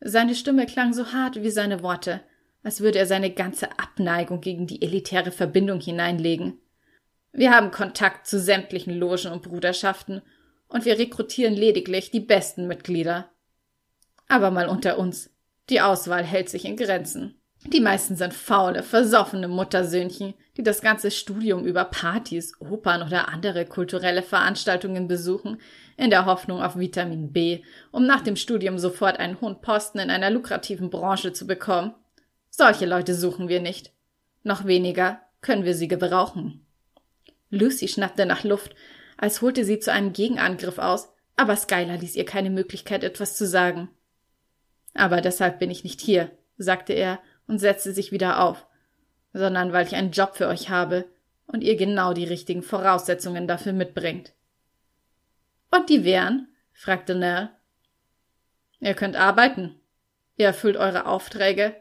[0.00, 2.20] Seine Stimme klang so hart wie seine Worte,
[2.62, 6.58] als würde er seine ganze Abneigung gegen die elitäre Verbindung hineinlegen.
[7.32, 10.22] Wir haben Kontakt zu sämtlichen Logen und Bruderschaften
[10.68, 13.30] und wir rekrutieren lediglich die besten Mitglieder.
[14.28, 15.30] Aber mal unter uns.
[15.68, 17.40] Die Auswahl hält sich in Grenzen.
[17.72, 23.66] Die meisten sind faule, versoffene Muttersöhnchen, die das ganze Studium über Partys, Opern oder andere
[23.66, 25.60] kulturelle Veranstaltungen besuchen,
[25.96, 30.10] in der Hoffnung auf Vitamin B, um nach dem Studium sofort einen hohen Posten in
[30.10, 31.94] einer lukrativen Branche zu bekommen.
[32.50, 33.92] Solche Leute suchen wir nicht.
[34.44, 36.64] Noch weniger können wir sie gebrauchen.
[37.50, 38.74] Lucy schnappte nach Luft,
[39.16, 43.46] als holte sie zu einem Gegenangriff aus, aber Skylar ließ ihr keine Möglichkeit, etwas zu
[43.46, 43.88] sagen.
[44.94, 48.66] Aber deshalb bin ich nicht hier, sagte er und setzte sich wieder auf,
[49.32, 51.04] sondern weil ich einen Job für euch habe
[51.46, 54.32] und ihr genau die richtigen Voraussetzungen dafür mitbringt.
[55.70, 56.48] Und die wären?
[56.72, 57.50] fragte Nell.
[58.80, 59.80] Ihr könnt arbeiten.
[60.36, 61.74] Ihr erfüllt eure Aufträge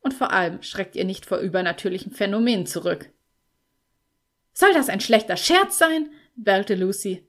[0.00, 3.10] und vor allem schreckt ihr nicht vor übernatürlichen Phänomenen zurück.
[4.52, 6.10] Soll das ein schlechter Scherz sein?
[6.36, 7.26] Bellte Lucy.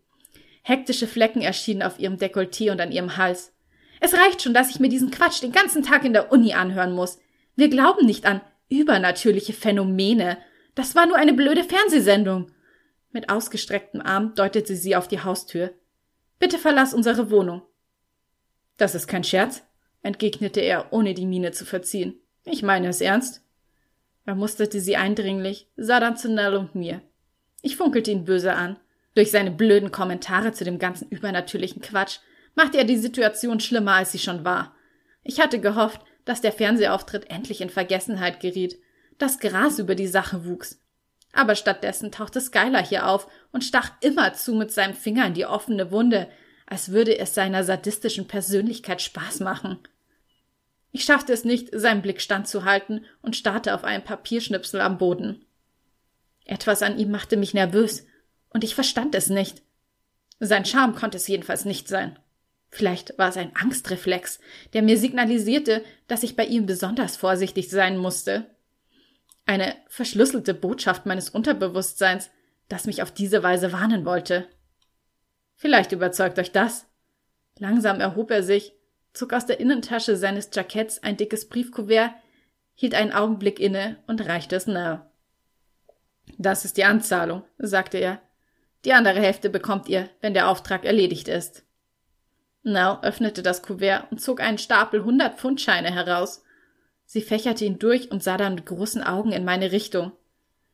[0.64, 3.54] Hektische Flecken erschienen auf ihrem Dekolleté und an ihrem Hals.
[4.00, 6.94] Es reicht schon, dass ich mir diesen Quatsch den ganzen Tag in der Uni anhören
[6.94, 7.20] muss.
[7.56, 10.38] Wir glauben nicht an übernatürliche Phänomene.
[10.76, 12.52] Das war nur eine blöde Fernsehsendung.
[13.12, 15.74] Mit ausgestrecktem Arm deutete sie auf die Haustür.
[16.40, 17.62] Bitte verlass unsere Wohnung.
[18.78, 19.64] Das ist kein Scherz,
[20.02, 22.20] entgegnete er, ohne die Miene zu verziehen.
[22.44, 23.42] Ich meine es ernst.
[24.26, 27.02] Er musterte sie eindringlich, sah dann zu Nell und mir.
[27.62, 28.80] Ich funkelte ihn böse an.
[29.16, 32.20] Durch seine blöden Kommentare zu dem ganzen übernatürlichen Quatsch
[32.56, 34.76] machte er die Situation schlimmer, als sie schon war.
[35.24, 38.78] Ich hatte gehofft, dass der Fernsehauftritt endlich in Vergessenheit geriet,
[39.18, 40.80] dass Gras über die Sache wuchs.
[41.32, 45.92] Aber stattdessen tauchte Skylar hier auf und stach immerzu mit seinem Finger in die offene
[45.92, 46.30] Wunde,
[46.66, 49.80] als würde es seiner sadistischen Persönlichkeit Spaß machen.
[50.92, 55.44] Ich schaffte es nicht, seinen Blick standzuhalten und starrte auf einen Papierschnipsel am Boden.
[56.46, 58.06] Etwas an ihm machte mich nervös,
[58.54, 59.62] und ich verstand es nicht.
[60.40, 62.18] Sein Charme konnte es jedenfalls nicht sein.
[62.70, 64.40] Vielleicht war es ein Angstreflex,
[64.74, 68.48] der mir signalisierte, dass ich bei ihm besonders vorsichtig sein musste.
[69.46, 72.32] Eine verschlüsselte Botschaft meines Unterbewusstseins,
[72.70, 74.48] das mich auf diese Weise warnen wollte.
[75.56, 76.88] Vielleicht überzeugt euch das.
[77.60, 78.74] Langsam erhob er sich,
[79.14, 82.12] zog aus der Innentasche seines Jacketts ein dickes Briefkuvert,
[82.74, 85.06] hielt einen Augenblick inne und reichte es nahe.
[86.38, 88.22] Das ist die Anzahlung, sagte er.
[88.86, 91.64] Die andere Hälfte bekommt ihr, wenn der Auftrag erledigt ist.
[92.64, 96.44] Nell öffnete das Kuvert und zog einen Stapel hundert Pfundscheine heraus.
[97.06, 100.12] Sie fächerte ihn durch und sah dann mit großen Augen in meine Richtung.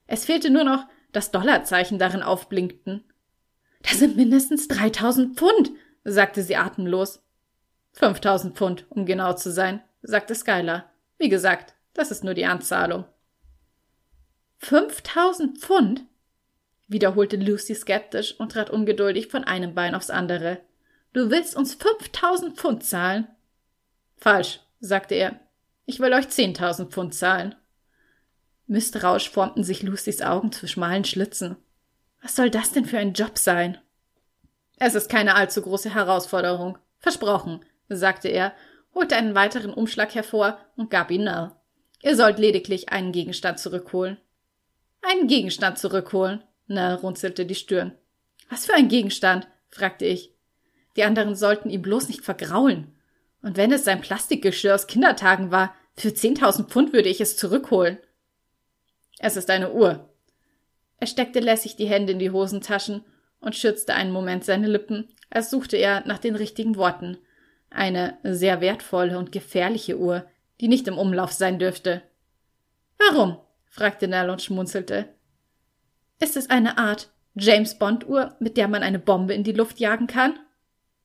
[0.06, 3.04] Es fehlte nur noch, dass Dollarzeichen darin aufblinkten.
[3.82, 5.72] Das sind mindestens dreitausend Pfund,
[6.04, 7.24] sagte sie atemlos.
[7.92, 10.92] Fünftausend Pfund, um genau zu sein, sagte Skylar.
[11.18, 13.06] Wie gesagt, das ist nur die Anzahlung.
[14.58, 16.06] Fünftausend Pfund?
[16.90, 20.60] Wiederholte Lucy skeptisch und trat ungeduldig von einem Bein aufs andere.
[21.14, 23.28] Du willst uns 5000 Pfund zahlen?
[24.18, 25.40] Falsch, sagte er.
[25.86, 27.56] Ich will euch zehntausend Pfund zahlen.
[28.68, 31.56] Misstrauisch formten sich Lucys Augen zu schmalen Schlitzen.
[32.22, 33.78] Was soll das denn für ein Job sein?
[34.78, 36.78] Es ist keine allzu große Herausforderung.
[37.00, 38.54] Versprochen, sagte er,
[38.94, 41.52] holte einen weiteren Umschlag hervor und gab ihn Nell.
[42.02, 44.18] Ihr sollt lediglich einen Gegenstand zurückholen.
[45.02, 46.44] Einen Gegenstand zurückholen.
[46.70, 47.94] Nell runzelte die Stirn.
[48.50, 49.48] Was für ein Gegenstand?
[49.70, 50.34] fragte ich.
[50.96, 52.96] Die anderen sollten ihn bloß nicht vergraulen.
[53.42, 57.98] Und wenn es sein Plastikgeschirr aus Kindertagen war, für zehntausend Pfund würde ich es zurückholen.
[59.20, 60.10] Es ist eine Uhr.
[61.00, 63.04] Er steckte lässig die Hände in die Hosentaschen
[63.40, 67.18] und schürzte einen Moment seine Lippen, als suchte er nach den richtigen Worten.
[67.70, 70.26] Eine sehr wertvolle und gefährliche Uhr,
[70.60, 72.02] die nicht im Umlauf sein dürfte.
[72.98, 73.38] Warum?
[73.66, 75.08] fragte Nell und schmunzelte.
[76.20, 79.80] Ist es eine Art James Bond Uhr, mit der man eine Bombe in die Luft
[79.80, 80.38] jagen kann?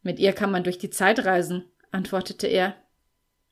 [0.03, 2.77] Mit ihr kann man durch die Zeit reisen, antwortete er.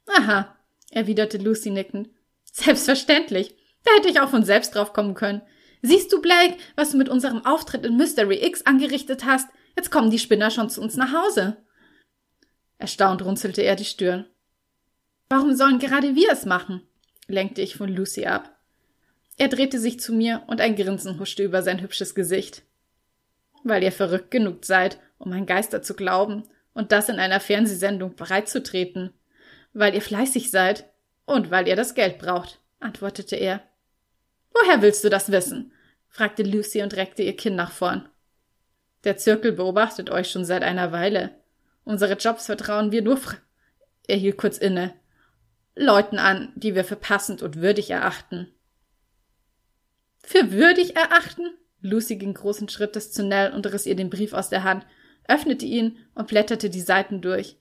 [0.06, 0.56] Aha,
[0.90, 2.10] erwiderte Lucy nickend.
[2.44, 3.56] Selbstverständlich.
[3.84, 5.42] Da hätte ich auch von selbst drauf kommen können.
[5.80, 9.48] Siehst du, Blake, was du mit unserem Auftritt in Mystery X angerichtet hast?
[9.76, 11.56] Jetzt kommen die Spinner schon zu uns nach Hause.
[12.78, 14.26] Erstaunt runzelte er die Stirn.
[15.28, 16.82] Warum sollen gerade wir es machen?
[17.26, 18.58] lenkte ich von Lucy ab.
[19.36, 22.62] Er drehte sich zu mir und ein Grinsen huschte über sein hübsches Gesicht.
[23.64, 28.14] Weil ihr verrückt genug seid, um an Geister zu glauben und das in einer Fernsehsendung
[28.14, 29.12] bereitzutreten.
[29.72, 30.90] Weil ihr fleißig seid
[31.24, 33.62] und weil ihr das Geld braucht, antwortete er.
[34.52, 35.72] Woher willst du das wissen?
[36.08, 38.08] fragte Lucy und reckte ihr Kinn nach vorn.
[39.04, 41.30] Der Zirkel beobachtet euch schon seit einer Weile.
[41.84, 43.18] Unsere Jobs vertrauen wir nur.
[44.06, 44.94] er hielt kurz inne.
[45.74, 48.52] Leuten an, die wir für passend und würdig erachten.
[50.22, 51.50] Für würdig erachten?
[51.80, 54.86] Lucy ging großen Schrittes zu Nell und riss ihr den Brief aus der Hand,
[55.28, 57.56] öffnete ihn und blätterte die Seiten durch.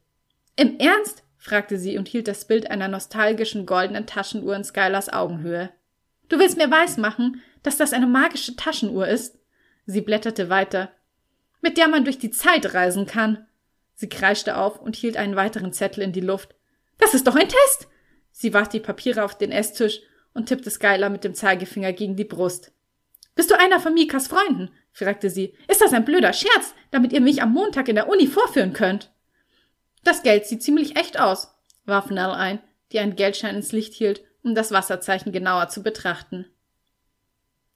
[0.55, 1.23] Im Ernst?
[1.37, 5.71] fragte sie und hielt das Bild einer nostalgischen goldenen Taschenuhr in Skylers Augenhöhe.
[6.29, 9.39] Du willst mir weismachen, dass das eine magische Taschenuhr ist?
[9.87, 10.91] Sie blätterte weiter.
[11.61, 13.47] Mit der man durch die Zeit reisen kann.
[13.95, 16.55] Sie kreischte auf und hielt einen weiteren Zettel in die Luft.
[16.99, 17.87] Das ist doch ein Test!
[18.31, 20.01] Sie warf die Papiere auf den Esstisch
[20.33, 22.71] und tippte Skylar mit dem Zeigefinger gegen die Brust.
[23.35, 24.71] Bist du einer von Mikas Freunden?
[24.91, 25.53] fragte sie.
[25.67, 29.11] Ist das ein blöder Scherz, damit ihr mich am Montag in der Uni vorführen könnt?
[30.03, 31.53] Das Geld sieht ziemlich echt aus,
[31.85, 32.59] warf Nell ein,
[32.91, 36.45] die einen Geldschein ins Licht hielt, um das Wasserzeichen genauer zu betrachten.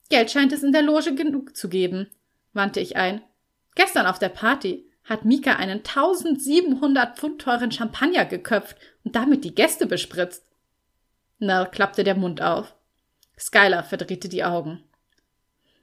[0.09, 2.07] Geld scheint es in der Loge genug zu geben,
[2.53, 3.21] wandte ich ein.
[3.75, 9.53] Gestern auf der Party hat Mika einen 1700 Pfund teuren Champagner geköpft und damit die
[9.53, 10.43] Gäste bespritzt.
[11.39, 12.75] Nell klappte der Mund auf.
[13.37, 14.83] Skylar verdrehte die Augen.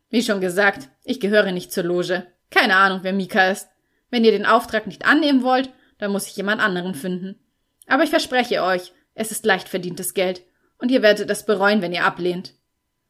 [0.09, 2.27] Wie schon gesagt, ich gehöre nicht zur Loge.
[2.51, 3.69] Keine Ahnung, wer Mika ist.
[4.11, 7.39] Wenn ihr den Auftrag nicht annehmen wollt, dann muss ich jemand anderen finden.
[7.87, 10.43] Aber ich verspreche euch, es ist leicht verdientes Geld,
[10.79, 12.55] und ihr werdet es bereuen, wenn ihr ablehnt.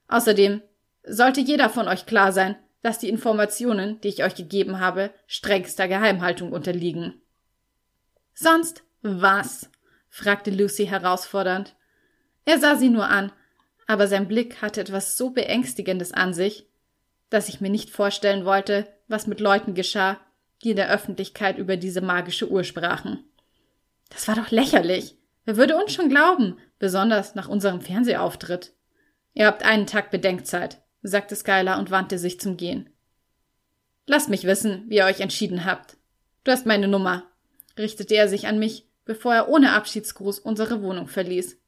[0.09, 0.63] Außerdem
[1.05, 5.89] sollte jeder von euch klar sein, dass die Informationen, die ich euch gegeben habe, strengster
[5.89, 7.21] Geheimhaltung unterliegen.
[8.35, 9.71] Sonst was?
[10.09, 11.75] fragte Lucy herausfordernd.
[12.45, 13.33] Er sah sie nur an,
[13.87, 16.67] aber sein Blick hatte etwas so Beängstigendes an sich,
[17.31, 20.21] dass ich mir nicht vorstellen wollte, was mit Leuten geschah,
[20.63, 23.25] die in der Öffentlichkeit über diese magische Uhr sprachen.
[24.11, 25.17] Das war doch lächerlich.
[25.45, 28.73] Wer würde uns schon glauben, besonders nach unserem Fernsehauftritt?
[29.35, 32.91] Ihr habt einen Tag Bedenkzeit, sagte Skylar und wandte sich zum Gehen.
[34.07, 35.97] Lasst mich wissen, wie ihr euch entschieden habt.
[36.45, 37.25] Du hast meine Nummer,
[37.79, 41.62] richtete er sich an mich, bevor er ohne Abschiedsgruß unsere Wohnung verließ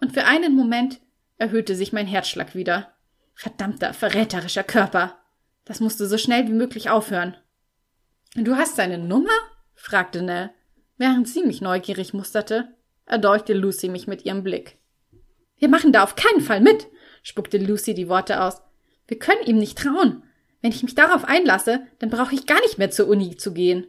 [0.00, 1.00] und für einen Moment
[1.36, 2.94] erhöhte sich mein Herzschlag wieder.
[3.34, 5.18] Verdammter, verräterischer Körper.
[5.64, 7.36] Das musste so schnell wie möglich aufhören.
[8.34, 9.30] Du hast seine Nummer?
[9.74, 10.50] fragte Nell,
[10.96, 12.74] während sie mich neugierig musterte,
[13.06, 14.78] erdolchte Lucy mich mit ihrem Blick.
[15.56, 16.88] Wir machen da auf keinen Fall mit,
[17.22, 18.60] spuckte Lucy die Worte aus.
[19.06, 20.22] Wir können ihm nicht trauen.
[20.60, 23.86] Wenn ich mich darauf einlasse, dann brauche ich gar nicht mehr zur Uni zu gehen.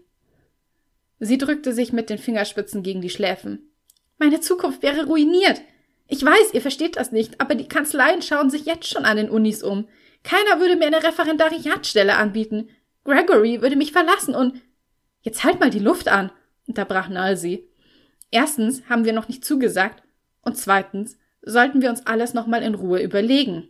[1.20, 3.72] Sie drückte sich mit den Fingerspitzen gegen die Schläfen.
[4.18, 5.62] Meine Zukunft wäre ruiniert.
[6.10, 9.30] Ich weiß, ihr versteht das nicht, aber die Kanzleien schauen sich jetzt schon an den
[9.30, 9.88] Unis um.
[10.24, 12.70] Keiner würde mir eine Referendariatstelle anbieten.
[13.06, 14.60] Gregory würde mich verlassen und
[15.22, 16.32] Jetzt halt mal die Luft an,
[16.68, 17.68] unterbrach Nalsi.
[18.32, 20.04] Erstens haben wir noch nicht zugesagt
[20.42, 23.68] und zweitens sollten wir uns alles nochmal in Ruhe überlegen.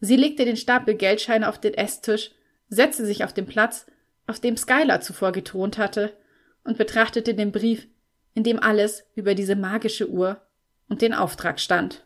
[0.00, 2.30] Sie legte den Stapel Geldscheine auf den Esstisch,
[2.68, 3.86] setzte sich auf den Platz,
[4.26, 6.16] auf dem Skylar zuvor gethront hatte,
[6.64, 7.86] und betrachtete den Brief,
[8.34, 10.40] in dem alles über diese magische Uhr
[10.88, 12.04] und den Auftrag stand.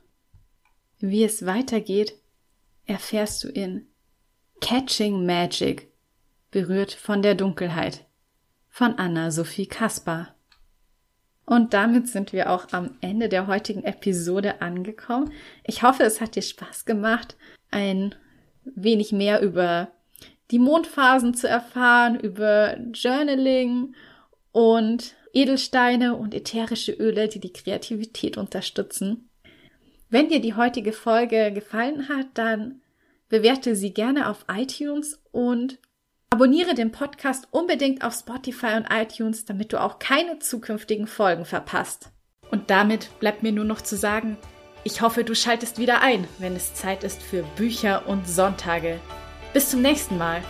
[0.98, 2.14] Wie es weitergeht,
[2.86, 3.86] erfährst du in
[4.60, 5.90] Catching Magic,
[6.50, 8.06] berührt von der Dunkelheit,
[8.68, 10.34] von Anna Sophie Kaspar.
[11.44, 15.32] Und damit sind wir auch am Ende der heutigen Episode angekommen.
[15.64, 17.36] Ich hoffe, es hat dir Spaß gemacht,
[17.70, 18.14] ein
[18.64, 19.90] wenig mehr über
[20.52, 23.94] die Mondphasen zu erfahren, über Journaling
[24.52, 29.28] und Edelsteine und ätherische Öle, die die Kreativität unterstützen.
[30.08, 32.82] Wenn dir die heutige Folge gefallen hat, dann
[33.28, 35.78] bewerte sie gerne auf iTunes und
[36.30, 42.10] abonniere den Podcast unbedingt auf Spotify und iTunes, damit du auch keine zukünftigen Folgen verpasst.
[42.50, 44.36] Und damit bleibt mir nur noch zu sagen,
[44.84, 49.00] ich hoffe, du schaltest wieder ein, wenn es Zeit ist für Bücher und Sonntage.
[49.54, 50.42] Bis zum nächsten Mal.